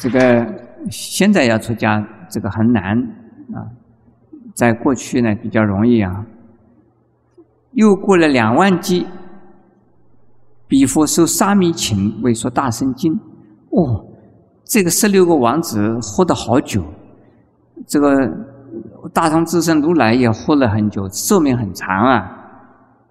[0.00, 0.46] 这个
[0.90, 2.98] 现在要出家，这个很难
[3.54, 3.68] 啊。
[4.54, 6.24] 在过去呢，比较容易啊。
[7.72, 9.06] 又过了两万季，
[10.66, 13.12] 比佛受沙弥请为说大圣经。
[13.70, 14.04] 哦，
[14.70, 16.80] 这个十六个王子活得好久，
[17.88, 18.08] 这个
[19.12, 22.30] 大同智胜如来也活了很久，寿命很长啊。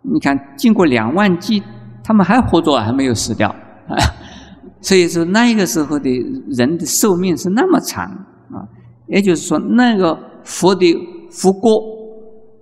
[0.01, 1.61] 你看，经过两万纪，
[2.01, 3.49] 他们还活着，还没有死掉
[3.89, 3.97] 啊。
[4.79, 6.09] 所以说，那个时候的
[6.47, 8.63] 人的寿命是那么长啊。
[9.07, 10.97] 也就是说，那个佛的。
[11.31, 11.79] 福过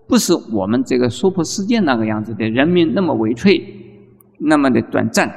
[0.10, 3.64] 不是我们这个娑婆世界那个样子的人民那么微脆，
[4.40, 5.32] 那么的短暂。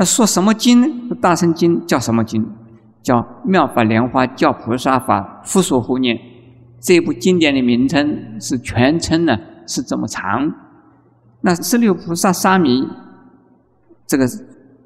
[0.00, 1.14] 那说什么经呢？
[1.20, 2.42] 大乘经叫什么经？
[3.02, 6.16] 叫《妙法莲花教菩萨法复说护念》。
[6.80, 9.36] 这部经典的名称是全称呢，
[9.66, 10.50] 是这么长。
[11.42, 12.88] 那十六菩萨沙弥，
[14.06, 14.26] 这个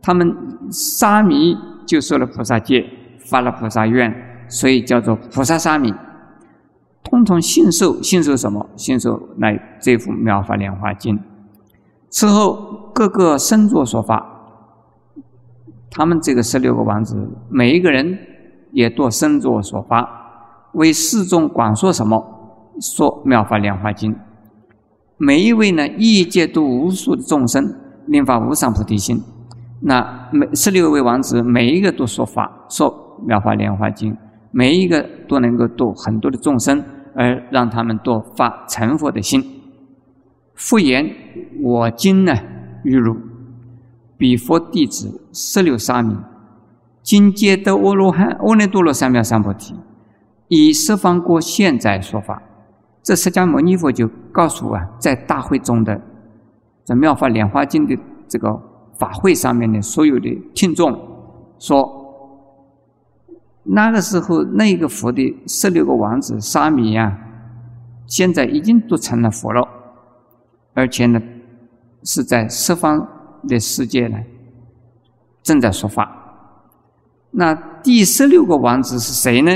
[0.03, 0.35] 他们
[0.73, 2.85] 沙弥就说了菩萨戒，
[3.25, 4.13] 发了菩萨愿，
[4.49, 5.95] 所以叫做菩萨沙弥。
[7.05, 8.69] 通通信受，信受什么？
[8.75, 11.17] 信受那这幅《妙法莲花经》。
[12.11, 14.33] 此后，各个僧作说法。
[15.95, 17.17] 他们这个十六个王子，
[17.49, 18.19] 每一个人
[18.73, 20.07] 也多身作说法，
[20.73, 22.21] 为世众广说什么？
[22.81, 24.13] 说《妙法莲华经》。
[25.17, 27.65] 每一位呢，一界度无数的众生，
[28.09, 29.23] 令发无上菩提心。
[29.81, 32.91] 那每十六位王子，每一个都说法，说
[33.27, 34.13] 《妙法莲华经》，
[34.51, 36.83] 每一个都能够度很多的众生。
[37.17, 39.41] 而让他们多发成佛的心。
[40.57, 41.09] 复言：
[41.63, 42.35] 我今呢，
[42.83, 43.17] 欲如
[44.25, 46.17] 比佛弟子十六沙弥，
[47.03, 49.75] 今皆得阿罗汉、阿耨多罗三藐三菩提，
[50.49, 52.43] 以十方国现在说法。
[53.03, 56.01] 这释迦牟尼佛就告诉啊，在大会中的
[56.87, 57.95] 这妙法莲华经的
[58.27, 58.59] 这个
[58.99, 60.99] 法会上面的所有的听众
[61.59, 61.87] 说。
[63.65, 67.15] 那个时候，那个佛的十六个王子沙弥呀，
[68.07, 69.69] 现在已经都成了佛了，
[70.73, 71.21] 而且呢，
[72.05, 73.07] 是在十方
[73.49, 74.19] 的世界呢，
[75.43, 76.11] 正在说法。
[77.31, 79.51] 那第十六个王子是谁呢？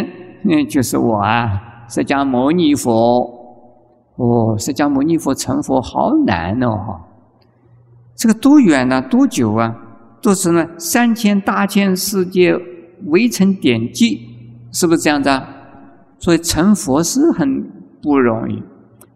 [0.45, 3.37] 嗯，就是我啊，释迦牟尼佛。
[4.17, 7.01] 哦，释迦牟尼佛成佛好难哦，
[8.17, 9.01] 这个多远呢？
[9.03, 9.75] 多久啊？
[10.21, 12.55] 都是呢，三千大千世界。
[13.07, 14.19] 围城典籍，
[14.73, 15.49] 是不是这样子啊？
[16.19, 17.47] 所以成佛是很
[18.03, 18.61] 不容易。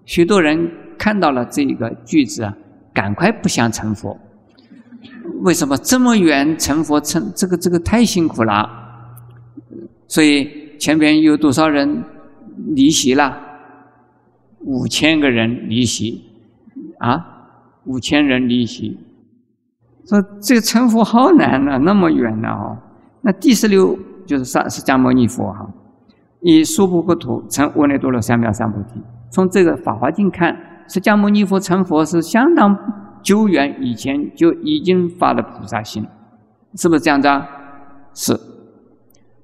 [0.04, 2.54] 许多人看到了这个句子啊，
[2.94, 4.16] 赶快不想成佛。
[5.42, 8.68] 为什么这么远成佛成这个这个太辛苦了？
[10.06, 12.04] 所以前边有多少人
[12.74, 13.36] 离席了？
[14.60, 16.22] 五千个人离席
[16.98, 17.26] 啊！
[17.84, 18.96] 五千人离席，
[20.06, 22.78] 说这个成佛好难啊，那么远呢哦。
[23.22, 25.68] 那第十六就是释释迦牟尼佛哈，
[26.42, 29.00] 以娑婆国土成阿耨多罗三藐三菩提。
[29.30, 32.72] 从这个《法华经》看，释迦牟尼佛成佛是相当
[33.22, 36.06] 久远以前就已经发了菩萨心，
[36.76, 37.48] 是不是这样子啊？
[38.14, 38.38] 是，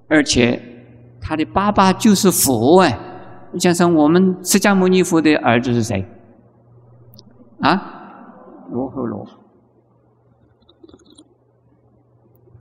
[0.08, 0.60] 而且
[1.20, 2.98] 他的爸爸就是佛哎。
[3.52, 6.04] 你想想，我们释迦牟尼佛的儿子是谁？
[7.60, 7.80] 啊？
[8.70, 9.26] 罗睺罗。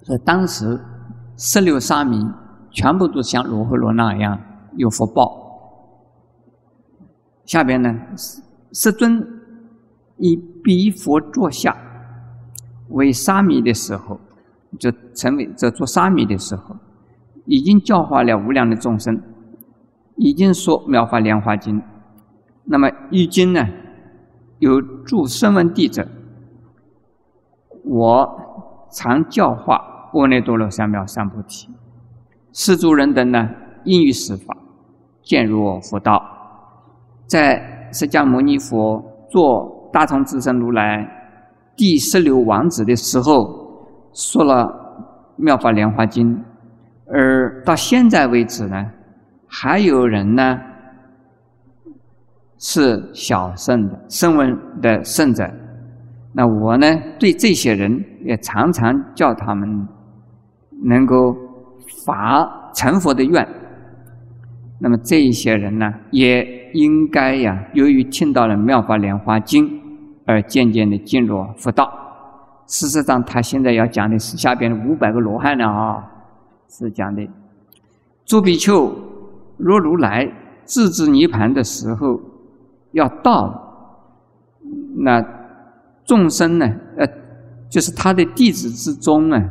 [0.03, 0.79] 所以当时。
[1.39, 2.17] 十六沙弥
[2.71, 4.41] 全部都像罗睺罗那样
[4.75, 5.29] 有福报。
[7.45, 7.95] 下边呢，
[8.73, 9.23] 世尊
[10.17, 11.75] 以彼佛坐下
[12.89, 14.19] 为沙弥的时候，
[14.79, 16.75] 就成为这做沙弥的时候，
[17.45, 19.21] 已经教化了无量的众生，
[20.15, 21.81] 已经说妙法莲华经。
[22.65, 23.67] 那么已经呢，
[24.59, 26.07] 有诸声闻弟子，
[27.83, 29.93] 我常教化。
[30.13, 31.69] 阿耨多罗三藐三菩提，
[32.53, 33.49] 世诸人等呢，
[33.83, 34.57] 应于十法，
[35.21, 36.23] 见入我佛道。
[37.27, 41.05] 在释迦牟尼佛做大同智胜如来
[41.75, 43.31] 第十六王子的时候，
[44.13, 44.67] 说了
[45.37, 46.43] 妙法莲华经，
[47.07, 48.85] 而到现在为止呢，
[49.47, 50.57] 还有人呢
[52.57, 55.47] 是小圣的声闻的圣者。
[56.33, 56.87] 那我呢，
[57.19, 59.87] 对这些人也常常叫他们。
[60.83, 61.35] 能够
[62.05, 63.47] 发成佛的愿，
[64.79, 69.67] 那么这一些人呢，也应该呀，由于听到了《妙法莲华经》，
[70.25, 71.91] 而渐渐的进入佛道。
[72.67, 76.03] 事实上，他现在要讲的是下边的五百个罗汉呢啊，
[76.69, 77.27] 是讲的
[78.25, 78.93] 诸比丘，
[79.57, 80.31] 若如来
[80.65, 82.19] 自知涅盘的时候
[82.91, 84.03] 要到，
[84.97, 85.25] 那
[86.05, 87.07] 众生呢，呃，
[87.69, 89.49] 就是他的弟子之中啊，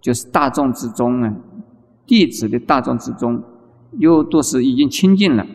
[0.00, 1.34] 就是大众之中啊，
[2.06, 3.42] 弟子的大众之中。
[3.98, 5.46] 又都是已经清净了，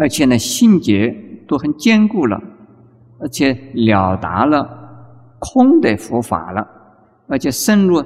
[0.00, 1.14] 而且呢，性结
[1.46, 2.40] 都很坚固了，
[3.18, 4.66] 而且了达了
[5.38, 6.66] 空的佛法了，
[7.28, 8.02] 而且深入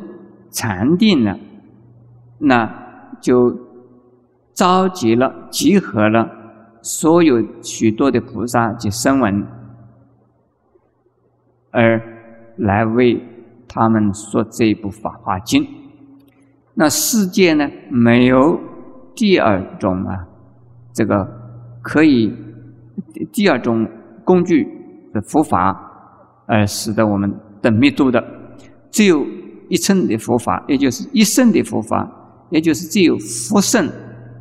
[0.51, 1.39] 禅定了，
[2.37, 2.69] 那
[3.21, 3.57] 就
[4.55, 6.29] 召集了、集合了
[6.83, 9.47] 所有许多的菩萨及声闻，
[11.71, 12.03] 而
[12.57, 13.23] 来为
[13.69, 15.63] 他们说这一部《法华经》。
[16.75, 18.59] 那世界呢，没有。
[19.17, 20.27] 第二种啊，
[20.93, 21.25] 这个
[21.85, 22.33] 可以
[23.31, 23.87] 第二种
[24.25, 24.67] 工具
[25.13, 25.79] 的佛法，
[26.47, 27.31] 而使得我们
[27.61, 28.25] 等密度的，
[28.91, 29.23] 只有
[29.69, 32.11] 一乘的佛法，也就是一圣的佛法，
[32.49, 33.87] 也就是只有佛圣，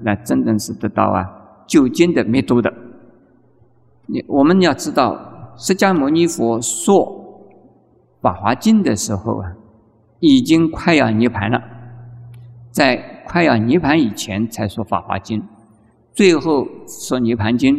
[0.04, 1.24] 来真正是得到啊
[1.68, 2.74] 究竟的密度的。
[4.08, 6.96] 你我们要知道，释迦牟尼佛说
[8.22, 9.52] 《法华经》的时候啊，
[10.22, 11.62] 已经快要涅盘了，
[12.72, 13.12] 在。
[13.26, 15.40] 快要涅盘以前才说《法华经》，
[16.14, 17.76] 最后说《涅盘经》，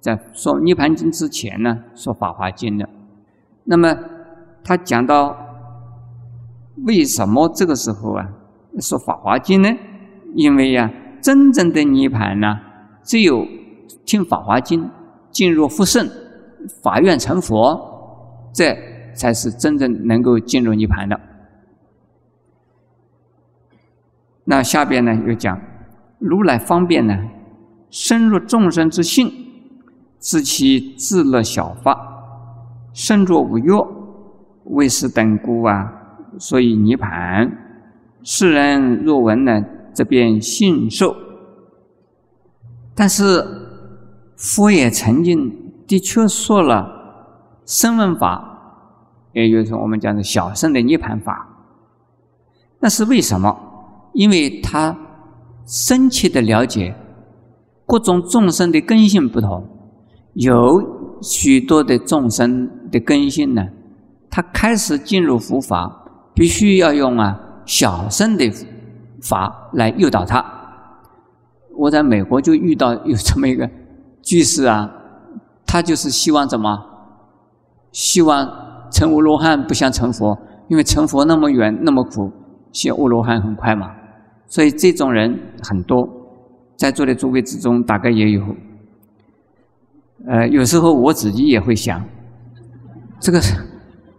[0.00, 2.88] 在说《涅盘经》之前呢，说《法华经》的。
[3.64, 3.96] 那么
[4.64, 5.36] 他讲到
[6.84, 8.28] 为什么这个时候啊
[8.80, 9.78] 说《法华经》呢？
[10.34, 10.92] 因为呀，
[11.22, 12.58] 真正的涅盘呢，
[13.02, 13.46] 只有
[14.04, 14.84] 听《法华经》，
[15.30, 16.08] 进入复圣
[16.82, 18.76] 法院成佛，这
[19.14, 21.18] 才是真正能够进入涅盘的。
[24.44, 25.60] 那下边呢又讲，
[26.18, 27.16] 如来方便呢，
[27.90, 29.32] 深入众生之性，
[30.18, 31.96] 知其自乐小法，
[32.92, 33.70] 身着无欲，
[34.64, 35.92] 为是等故啊，
[36.38, 37.50] 所以涅盘。
[38.22, 41.14] 世人若闻呢，则便信受。
[42.94, 43.44] 但是
[44.36, 45.54] 佛也曾经
[45.86, 46.90] 的确说了
[47.66, 48.42] 声闻法，
[49.32, 51.46] 也就是我们讲的小圣的涅盘法。
[52.80, 53.54] 那是为什么？
[54.14, 54.96] 因为他
[55.66, 56.94] 深切的了解
[57.84, 59.66] 各种众生的根性不同，
[60.34, 63.66] 有许多的众生的根性呢，
[64.30, 66.04] 他开始进入佛法，
[66.34, 68.50] 必须要用啊小圣的
[69.20, 70.44] 法来诱导他。
[71.76, 73.68] 我在美国就遇到有这么一个
[74.22, 74.90] 居士啊，
[75.66, 76.84] 他就是希望怎么？
[77.92, 78.48] 希望
[78.90, 80.38] 成无罗汉不想成佛，
[80.68, 82.30] 因为成佛那么远那么苦，
[82.72, 83.90] 学阿罗汉很快嘛。
[84.48, 86.08] 所以这种人很多，
[86.76, 88.42] 在座的诸位之中大概也有。
[90.26, 92.02] 呃，有时候我自己也会想，
[93.20, 93.40] 这个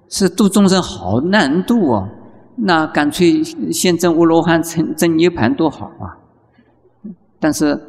[0.09, 2.09] 是度众生好难度哦，
[2.55, 6.15] 那干脆先证阿罗汉、成证涅盘多好啊！
[7.39, 7.79] 但是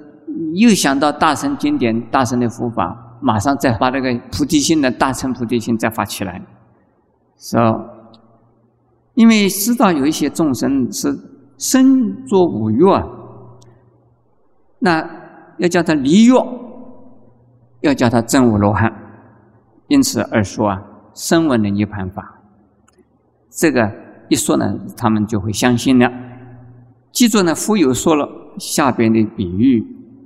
[0.55, 6.41] 又想到大乘经典、大乘的佛法，马上再把那个菩提心的大乘菩提心再发起来，
[7.37, 7.85] 是吧？
[9.15, 11.19] 因为知道有一些众生是。
[11.59, 13.05] 身作五欲啊，
[14.79, 15.05] 那
[15.59, 16.33] 要叫他离欲，
[17.81, 18.93] 要叫他证无罗汉，
[19.89, 20.81] 因此而说啊，
[21.15, 22.41] 声闻的涅盘法，
[23.51, 23.93] 这个
[24.29, 26.09] 一说呢，他们就会相信了。
[27.11, 28.29] 记住呢，佛有说了
[28.59, 29.85] 下边的比喻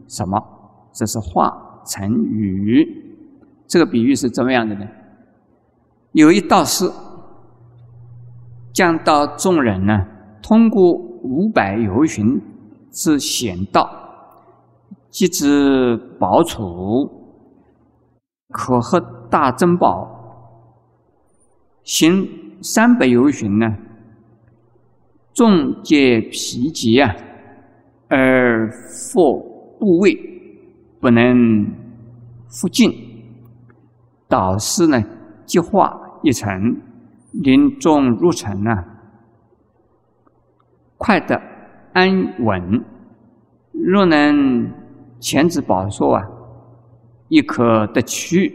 [0.09, 0.39] 什么？
[0.93, 1.51] 这是化
[1.87, 2.87] 成雨，
[3.67, 4.87] 这个比喻是怎么样的呢？
[6.13, 6.85] 有一道士
[8.75, 10.07] 降到众人呢，
[10.43, 11.11] 通过。
[11.23, 12.41] 五百由旬
[12.91, 13.89] 之险道，
[15.09, 17.09] 即之宝储，
[18.49, 19.01] 可获
[19.31, 20.09] 大珍宝。
[21.85, 22.29] 行
[22.61, 23.77] 三百由旬呢，
[25.33, 27.15] 众皆疲极啊，
[28.09, 30.17] 而复不畏，
[31.01, 31.67] 不能
[32.49, 32.93] 复进。
[34.29, 35.03] 导师呢，
[35.45, 36.81] 即化一尘，
[37.33, 38.89] 临众入城啊。
[41.03, 41.35] 快得
[41.95, 42.81] 安稳，
[43.73, 44.71] 若能
[45.19, 46.25] 前之宝说啊，
[47.27, 48.55] 亦可得去。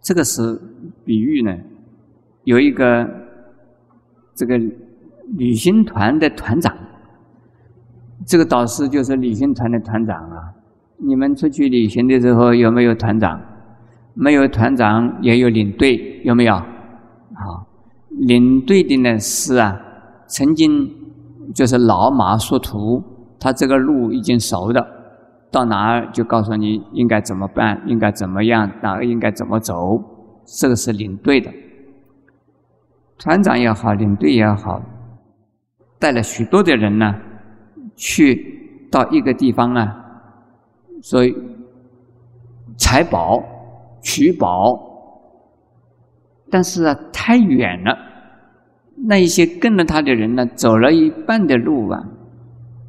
[0.00, 0.56] 这个是
[1.04, 1.52] 比喻呢。
[2.44, 3.08] 有一个
[4.32, 4.56] 这个
[5.36, 6.72] 旅行团的团长，
[8.24, 10.54] 这个导师就是旅行团的团长啊。
[10.98, 13.40] 你们出去旅行的时候有没有团长？
[14.14, 16.54] 没有团长也有领队，有没有？
[16.54, 17.66] 好，
[18.10, 19.80] 领队的呢是啊。
[20.32, 20.90] 曾经
[21.54, 23.02] 就是老马殊途
[23.38, 24.86] 他这个路已经熟的，
[25.50, 30.02] 到哪儿就告诉你应该怎么办，应该怎么样，哪个应该怎么走，
[30.46, 31.52] 这个是领队的。
[33.18, 34.80] 团长也好，领队也好，
[35.98, 37.14] 带了许多的人呢，
[37.94, 39.94] 去到一个地方啊，
[41.02, 41.36] 所以
[42.78, 43.44] 财宝、
[44.00, 44.88] 取宝。
[46.50, 47.96] 但是啊，太远了，
[49.04, 52.00] 那一些跟着他的人呢，走了一半的路啊，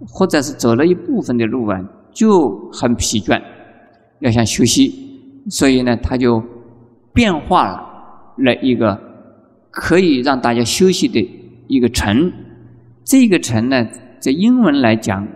[0.07, 1.79] 或者是走了一部分的路啊，
[2.11, 3.41] 就很疲倦，
[4.19, 4.93] 要想休息，
[5.49, 6.43] 所以呢，他就
[7.13, 7.83] 变化了
[8.37, 8.99] 了一个
[9.71, 11.19] 可以让大家休息的
[11.67, 12.31] 一个城。
[13.03, 13.87] 这个城呢，
[14.19, 15.27] 在英文来讲，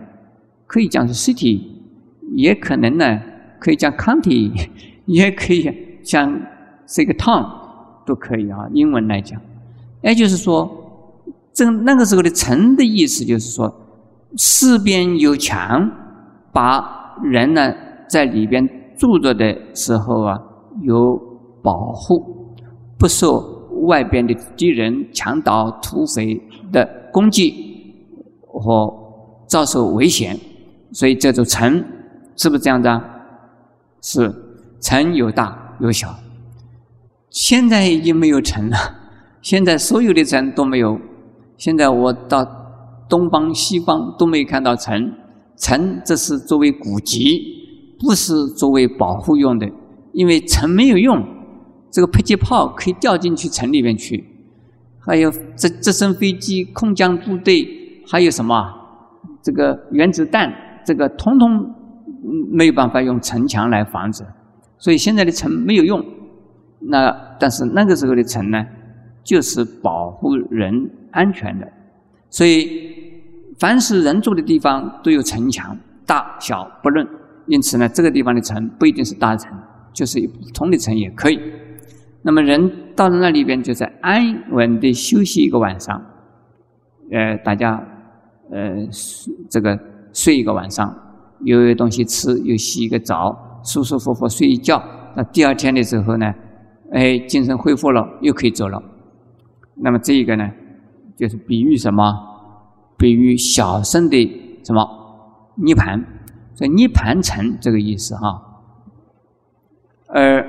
[0.66, 1.60] 可以讲是 city，
[2.34, 3.20] 也可能呢，
[3.58, 4.50] 可以讲 county，
[5.06, 5.70] 也可以
[6.02, 6.40] 讲
[6.86, 7.58] 是一个 town。
[8.06, 9.38] 都可以啊，英文来讲，
[10.02, 10.70] 也就是说，
[11.52, 13.72] 这那个时候的城的意思就是说，
[14.36, 15.90] 四边有墙，
[16.52, 17.74] 把人呢
[18.08, 20.38] 在里边住着的时候啊
[20.82, 21.20] 有
[21.62, 22.54] 保护，
[22.98, 23.40] 不受
[23.86, 26.40] 外边的敌人、强盗、土匪
[26.70, 27.94] 的攻击
[28.46, 28.92] 和
[29.46, 30.38] 遭受危险，
[30.92, 31.84] 所以这座城
[32.36, 32.88] 是不是这样子？
[34.00, 34.32] 是，
[34.80, 36.14] 城有大有小。
[37.30, 38.76] 现在已经没有城了，
[39.40, 40.98] 现在所有的城都没有。
[41.56, 42.46] 现在我到
[43.08, 45.12] 东方、西方都没有看到城，
[45.56, 47.40] 城这是作为古籍，
[47.98, 49.68] 不是作为保护用的。
[50.12, 51.24] 因为城没有用，
[51.90, 54.24] 这个迫击炮可以掉进去城里面去，
[54.98, 57.66] 还有直直升飞机、空降部队，
[58.10, 58.72] 还有什么
[59.42, 60.52] 这个原子弹，
[60.84, 61.74] 这个通通
[62.50, 64.24] 没有办法用城墙来防止，
[64.78, 66.04] 所以现在的城没有用。
[66.80, 68.64] 那但是那个时候的城呢，
[69.28, 71.70] 就是保护人安全的，
[72.30, 72.90] 所以
[73.58, 75.76] 凡是人住的地方都有城墙，
[76.06, 77.06] 大小不论。
[77.46, 79.52] 因此呢，这个地方的城不一定是大城，
[79.92, 81.38] 就是普通的城也可以。
[82.22, 86.02] 那么人到了那里边，就在安稳的休息一个晚上，
[87.12, 87.78] 呃，大家
[88.50, 88.76] 呃
[89.50, 89.78] 这个
[90.14, 90.90] 睡一个晚上，
[91.44, 94.82] 又有东西吃，又洗一个澡，舒舒服服睡一觉。
[95.14, 96.34] 那第二天的时候呢？
[96.92, 98.82] 哎，精神恢复了，又可以走了。
[99.80, 100.50] 那么这一个呢，
[101.16, 102.12] 就是比喻什么？
[102.96, 104.84] 比喻小圣的什么
[105.54, 106.04] 涅盘？
[106.54, 108.42] 所以涅盘城这个意思哈。
[110.08, 110.42] 呃，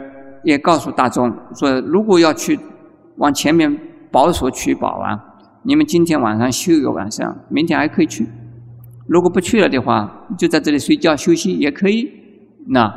[0.44, 2.60] 也告诉大众说，如果要去
[3.18, 3.78] 往前面
[4.10, 5.24] 宝所取宝啊，
[5.62, 8.28] 你们今天晚上休一个晚上，明天还可以去。
[9.06, 12.10] 如果不去了的话，就在这里睡觉休息也可以。
[12.68, 12.92] 那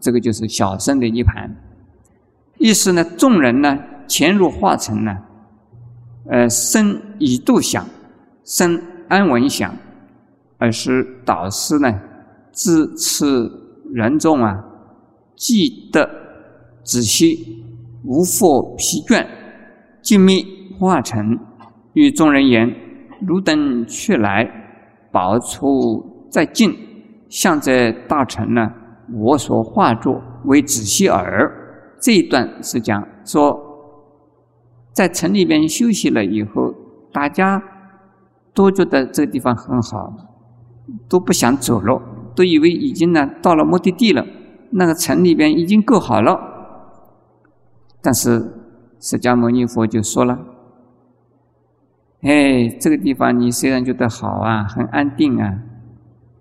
[0.00, 1.54] 这个就是小圣的涅盘。
[2.58, 5.16] 意思呢，众人呢潜入化城呢，
[6.30, 7.86] 呃，生以度想，
[8.44, 9.74] 生安稳想，
[10.58, 12.00] 而是导师呢
[12.50, 13.26] 自持
[13.92, 14.64] 人众啊，
[15.36, 16.08] 记得
[16.82, 17.62] 仔细，
[18.04, 19.26] 无复疲倦，
[20.00, 20.44] 静谧
[20.78, 21.38] 化成，
[21.92, 22.74] 与众人言：
[23.26, 24.48] 汝等去来，
[25.12, 26.74] 宝处在近，
[27.28, 28.70] 向这大臣呢，
[29.12, 31.50] 我所化作为仔细耳。
[32.00, 33.58] 这一段是讲说，
[34.94, 36.72] 在城里边休息了以后，
[37.12, 37.62] 大家
[38.54, 40.14] 都觉得这个地方很好，
[41.08, 42.00] 都不想走了，
[42.34, 44.24] 都以为已经呢到了目的地了，
[44.70, 46.38] 那个城里边已经够好了。
[48.00, 48.52] 但是
[49.00, 50.38] 释迦牟尼佛就说了
[52.22, 55.58] ：“哎，这个地方你虽然觉得好啊，很安定啊，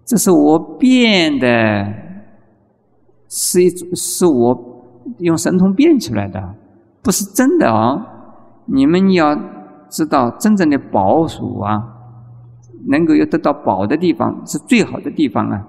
[0.05, 1.93] 这是我变的，
[3.27, 4.69] 是一种是我。”
[5.19, 6.55] 用神通变出来的，
[7.01, 8.12] 不是真的啊！
[8.65, 9.35] 你们要
[9.89, 11.83] 知道，真正的宝属啊，
[12.87, 15.63] 能够有得到宝的地方，是最好的地方啊，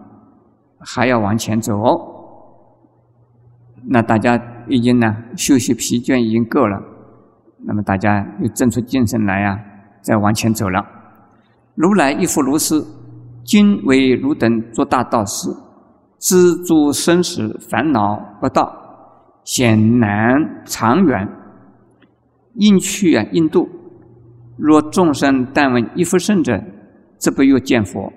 [0.78, 1.74] 还要往前走。
[3.86, 6.80] 那大家已经呢休息疲倦已经够了，
[7.66, 9.58] 那么大家又振出精神来啊，
[10.00, 10.84] 再往前走了。
[11.74, 12.82] 如来亦复如是，
[13.44, 15.50] 今为汝等做大道士，
[16.18, 18.72] 知诸生死烦恼不道。
[19.44, 21.28] 险难长远，
[22.54, 23.68] 应去啊，应度。
[24.56, 26.62] 若众生但闻一佛圣者，
[27.18, 28.12] 则不欲见佛，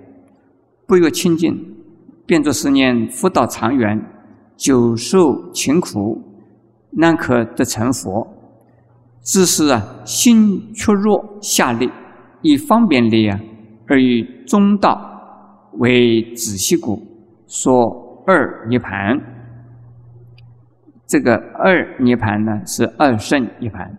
[0.85, 1.75] 不欲清净，
[2.25, 3.99] 便作思念福道长远，
[4.55, 6.21] 久受勤苦，
[6.91, 8.27] 难可得成佛。
[9.23, 11.89] 只是啊，心却弱下劣，
[12.41, 13.39] 以方便力啊，
[13.87, 17.01] 而以中道为子息故，
[17.47, 19.19] 说二涅盘。
[21.07, 23.97] 这个二涅盘呢，是二圣涅盘。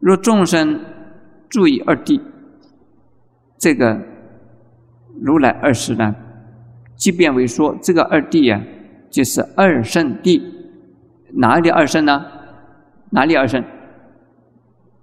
[0.00, 0.80] 若众生
[1.48, 2.20] 注意二谛，
[3.58, 4.00] 这个
[5.20, 6.14] 如来二世呢，
[6.96, 8.60] 即便为说这个二谛呀，
[9.10, 10.42] 就是二圣谛，
[11.34, 12.24] 哪里二圣呢？
[13.10, 13.62] 哪里二圣？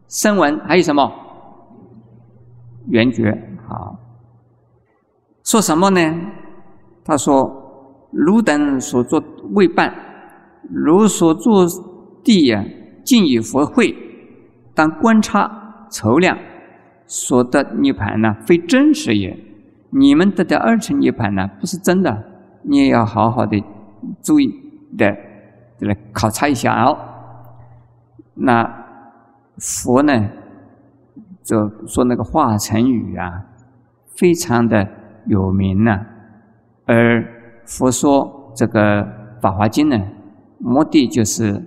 [0.07, 1.11] 声闻还有什么？
[2.87, 3.31] 缘觉。
[3.67, 3.99] 好，
[5.43, 5.99] 说什么呢？
[7.03, 7.45] 他说
[8.11, 9.21] ：“汝等所作
[9.53, 9.93] 未办，
[10.69, 11.65] 汝所作
[12.23, 12.63] 地呀，
[13.03, 13.93] 尽以佛慧，
[14.77, 16.37] 当观察筹量，
[17.07, 19.35] 所得涅盘呢，非真实也。
[19.89, 22.23] 你们得的二乘涅盘呢，不是真的，
[22.61, 23.59] 你也要好好的
[24.21, 24.53] 注意
[24.95, 25.17] 的
[25.79, 26.95] 来考察一下哦。
[28.35, 28.85] 那
[29.57, 30.29] 佛呢，
[31.43, 33.45] 就说那个化成语啊。”
[34.15, 34.87] 非常的
[35.27, 36.05] 有名呢，
[36.87, 37.23] 而
[37.65, 39.03] 佛说这个
[39.39, 40.07] 《法华经》呢，
[40.57, 41.63] 目的就是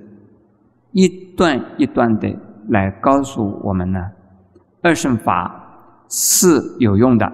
[0.90, 2.28] 一段一段的
[2.70, 4.00] 来告诉我们呢，
[4.82, 6.48] 二圣法是
[6.78, 7.30] 有用的，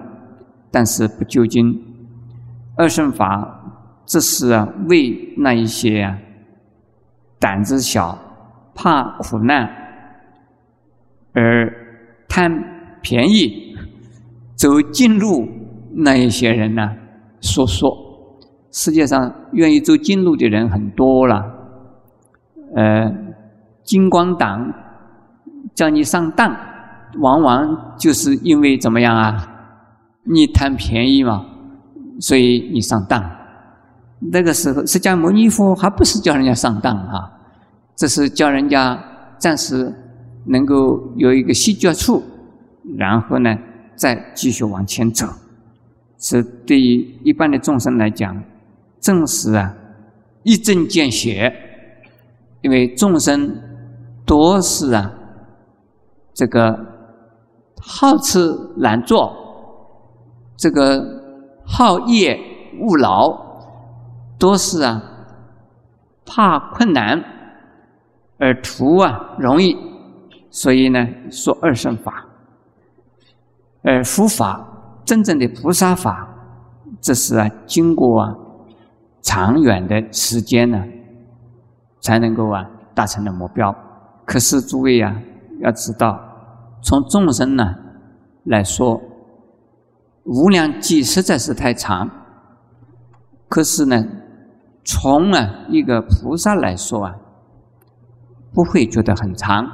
[0.69, 1.79] 但是不究竟。
[2.75, 4.53] 二圣法这是，
[4.87, 6.15] 为那一些
[7.39, 8.17] 胆子小、
[8.73, 9.69] 怕苦难
[11.33, 11.71] 而
[12.27, 12.51] 贪
[13.01, 13.75] 便宜。
[14.55, 15.47] 走近路
[15.93, 16.95] 那一些人呢？
[17.41, 17.91] 说说，
[18.71, 21.45] 世界上愿意走近路的人很多了。
[22.75, 23.11] 呃，
[23.83, 24.73] 金光党
[25.77, 26.57] 叫你上当，
[27.19, 29.47] 往往就是因为怎么样啊？
[30.23, 31.45] 你贪便宜嘛，
[32.19, 33.23] 所以你上当。
[34.19, 37.31] 那个时候，释迦牟尼佛还不是叫人家上当啊，
[37.95, 38.99] 这是叫人家
[39.37, 39.93] 暂时
[40.45, 42.23] 能够有一个歇脚处，
[42.97, 43.55] 然后呢？
[43.95, 45.25] 再继续往前走，
[46.19, 48.43] 是对于一般的众生来讲，
[48.99, 49.73] 正是啊
[50.43, 51.53] 一针见血。
[52.61, 53.55] 因为众生
[54.25, 55.11] 多是啊
[56.37, 56.79] 这个
[57.81, 59.35] 好吃懒做，
[60.55, 61.03] 这个
[61.65, 62.39] 好业
[62.79, 63.35] 勿劳，
[64.37, 65.01] 多是啊
[66.27, 67.19] 怕困难
[68.37, 69.75] 而图啊容易，
[70.51, 72.23] 所以呢说二圣法。
[73.81, 74.63] 而佛法
[75.03, 76.29] 真正的菩萨法，
[77.01, 78.35] 这是啊经过啊
[79.23, 80.83] 长远的时间呢，
[81.99, 82.63] 才能够啊
[82.93, 83.73] 达成的目标。
[84.23, 85.19] 可是诸位啊，
[85.61, 86.19] 要知道，
[86.87, 87.75] 从众生呢
[88.45, 89.01] 来说，
[90.23, 92.09] 无量计实在是太长。
[93.49, 94.05] 可是呢，
[94.85, 97.13] 从啊一个菩萨来说啊，
[98.53, 99.69] 不会觉得很长。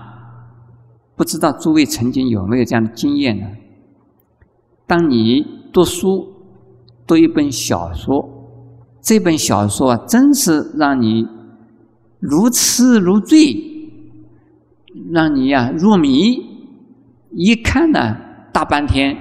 [1.15, 3.45] 不知道诸位曾经有没有这样的经验呢？
[4.87, 6.27] 当你读书，
[7.05, 8.27] 读一本小说，
[9.01, 11.27] 这本小说啊，真是让你
[12.19, 13.55] 如痴如醉，
[15.11, 16.51] 让你呀入迷。
[17.35, 18.15] 一看呢，
[18.51, 19.17] 大半天，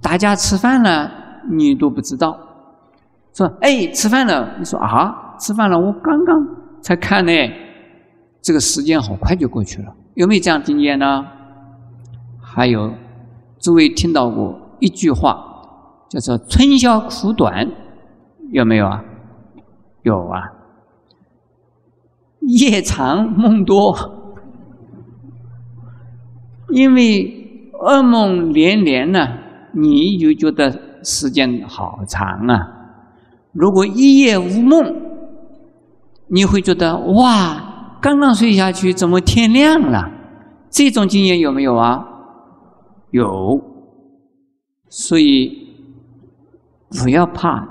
[0.00, 1.10] 大家吃饭了，
[1.50, 2.38] 你都不知道。
[3.34, 6.46] 说：“哎，吃饭了。”你说：“啊，吃饭了，我刚刚
[6.82, 7.32] 才看呢。”
[8.42, 9.94] 这个时间好快就过去了。
[10.14, 11.24] 有没有这样经验呢？
[12.40, 12.92] 还有。
[13.58, 15.38] 诸位听到过一句话，
[16.08, 17.70] 叫做“春宵苦短”，
[18.50, 19.04] 有没有啊？
[20.02, 20.42] 有啊。
[22.40, 23.96] 夜长梦多，
[26.70, 29.38] 因为噩梦连连呢，
[29.72, 32.68] 你就觉得时间好长啊。
[33.52, 34.94] 如果一夜无梦，
[36.28, 40.10] 你会觉得哇，刚刚睡下去，怎么天亮了？
[40.70, 42.08] 这种经验有没有啊？
[43.10, 43.60] 有，
[44.88, 45.68] 所以
[47.02, 47.68] 不要怕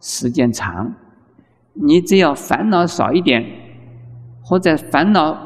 [0.00, 0.92] 时间长，
[1.74, 3.44] 你只要烦恼少一点，
[4.42, 5.38] 或者烦恼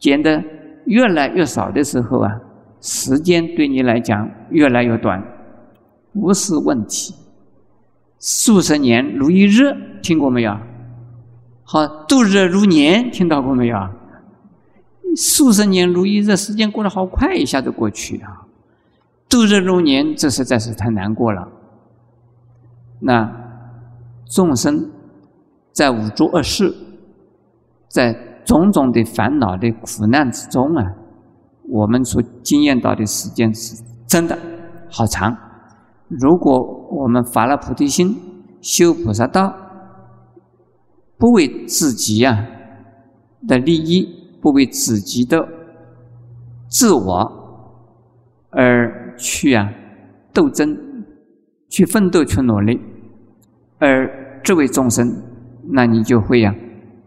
[0.00, 0.42] 减得
[0.86, 2.40] 越来越少的时候啊，
[2.80, 5.22] 时间对你来讲越来越短，
[6.12, 7.14] 不是问题。
[8.18, 10.56] 数十年如一日，听过没有？
[11.64, 13.88] 好，度日如年，听到过没有？
[15.16, 18.46] 数十年如一日，时间过得好快，一下子过去啊！
[19.28, 21.48] 度日如年，这实在是太难过了。
[23.00, 23.30] 那
[24.26, 24.90] 众生
[25.72, 26.72] 在五浊恶世，
[27.88, 30.84] 在种种的烦恼的苦难之中啊，
[31.68, 34.38] 我们所经验到的时间是真的
[34.90, 35.36] 好长。
[36.08, 36.58] 如果
[36.90, 38.16] 我们发了菩提心，
[38.60, 39.54] 修菩萨道，
[41.18, 42.38] 不为自己啊
[43.46, 44.20] 的利益。
[44.42, 45.38] 不为自己的
[46.66, 47.14] 自我
[48.50, 49.70] 而去啊
[50.32, 50.76] 斗争，
[51.68, 52.80] 去奋斗，去努力，
[53.78, 55.06] 而这位众生，
[55.70, 56.52] 那你就会呀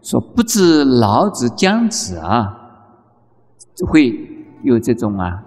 [0.06, 2.56] 说不知老子将子啊，
[3.88, 4.16] 会
[4.62, 5.42] 有这种啊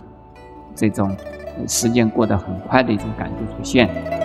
[0.75, 1.15] 这种
[1.65, 4.18] 时间过得很快的一种感觉出现。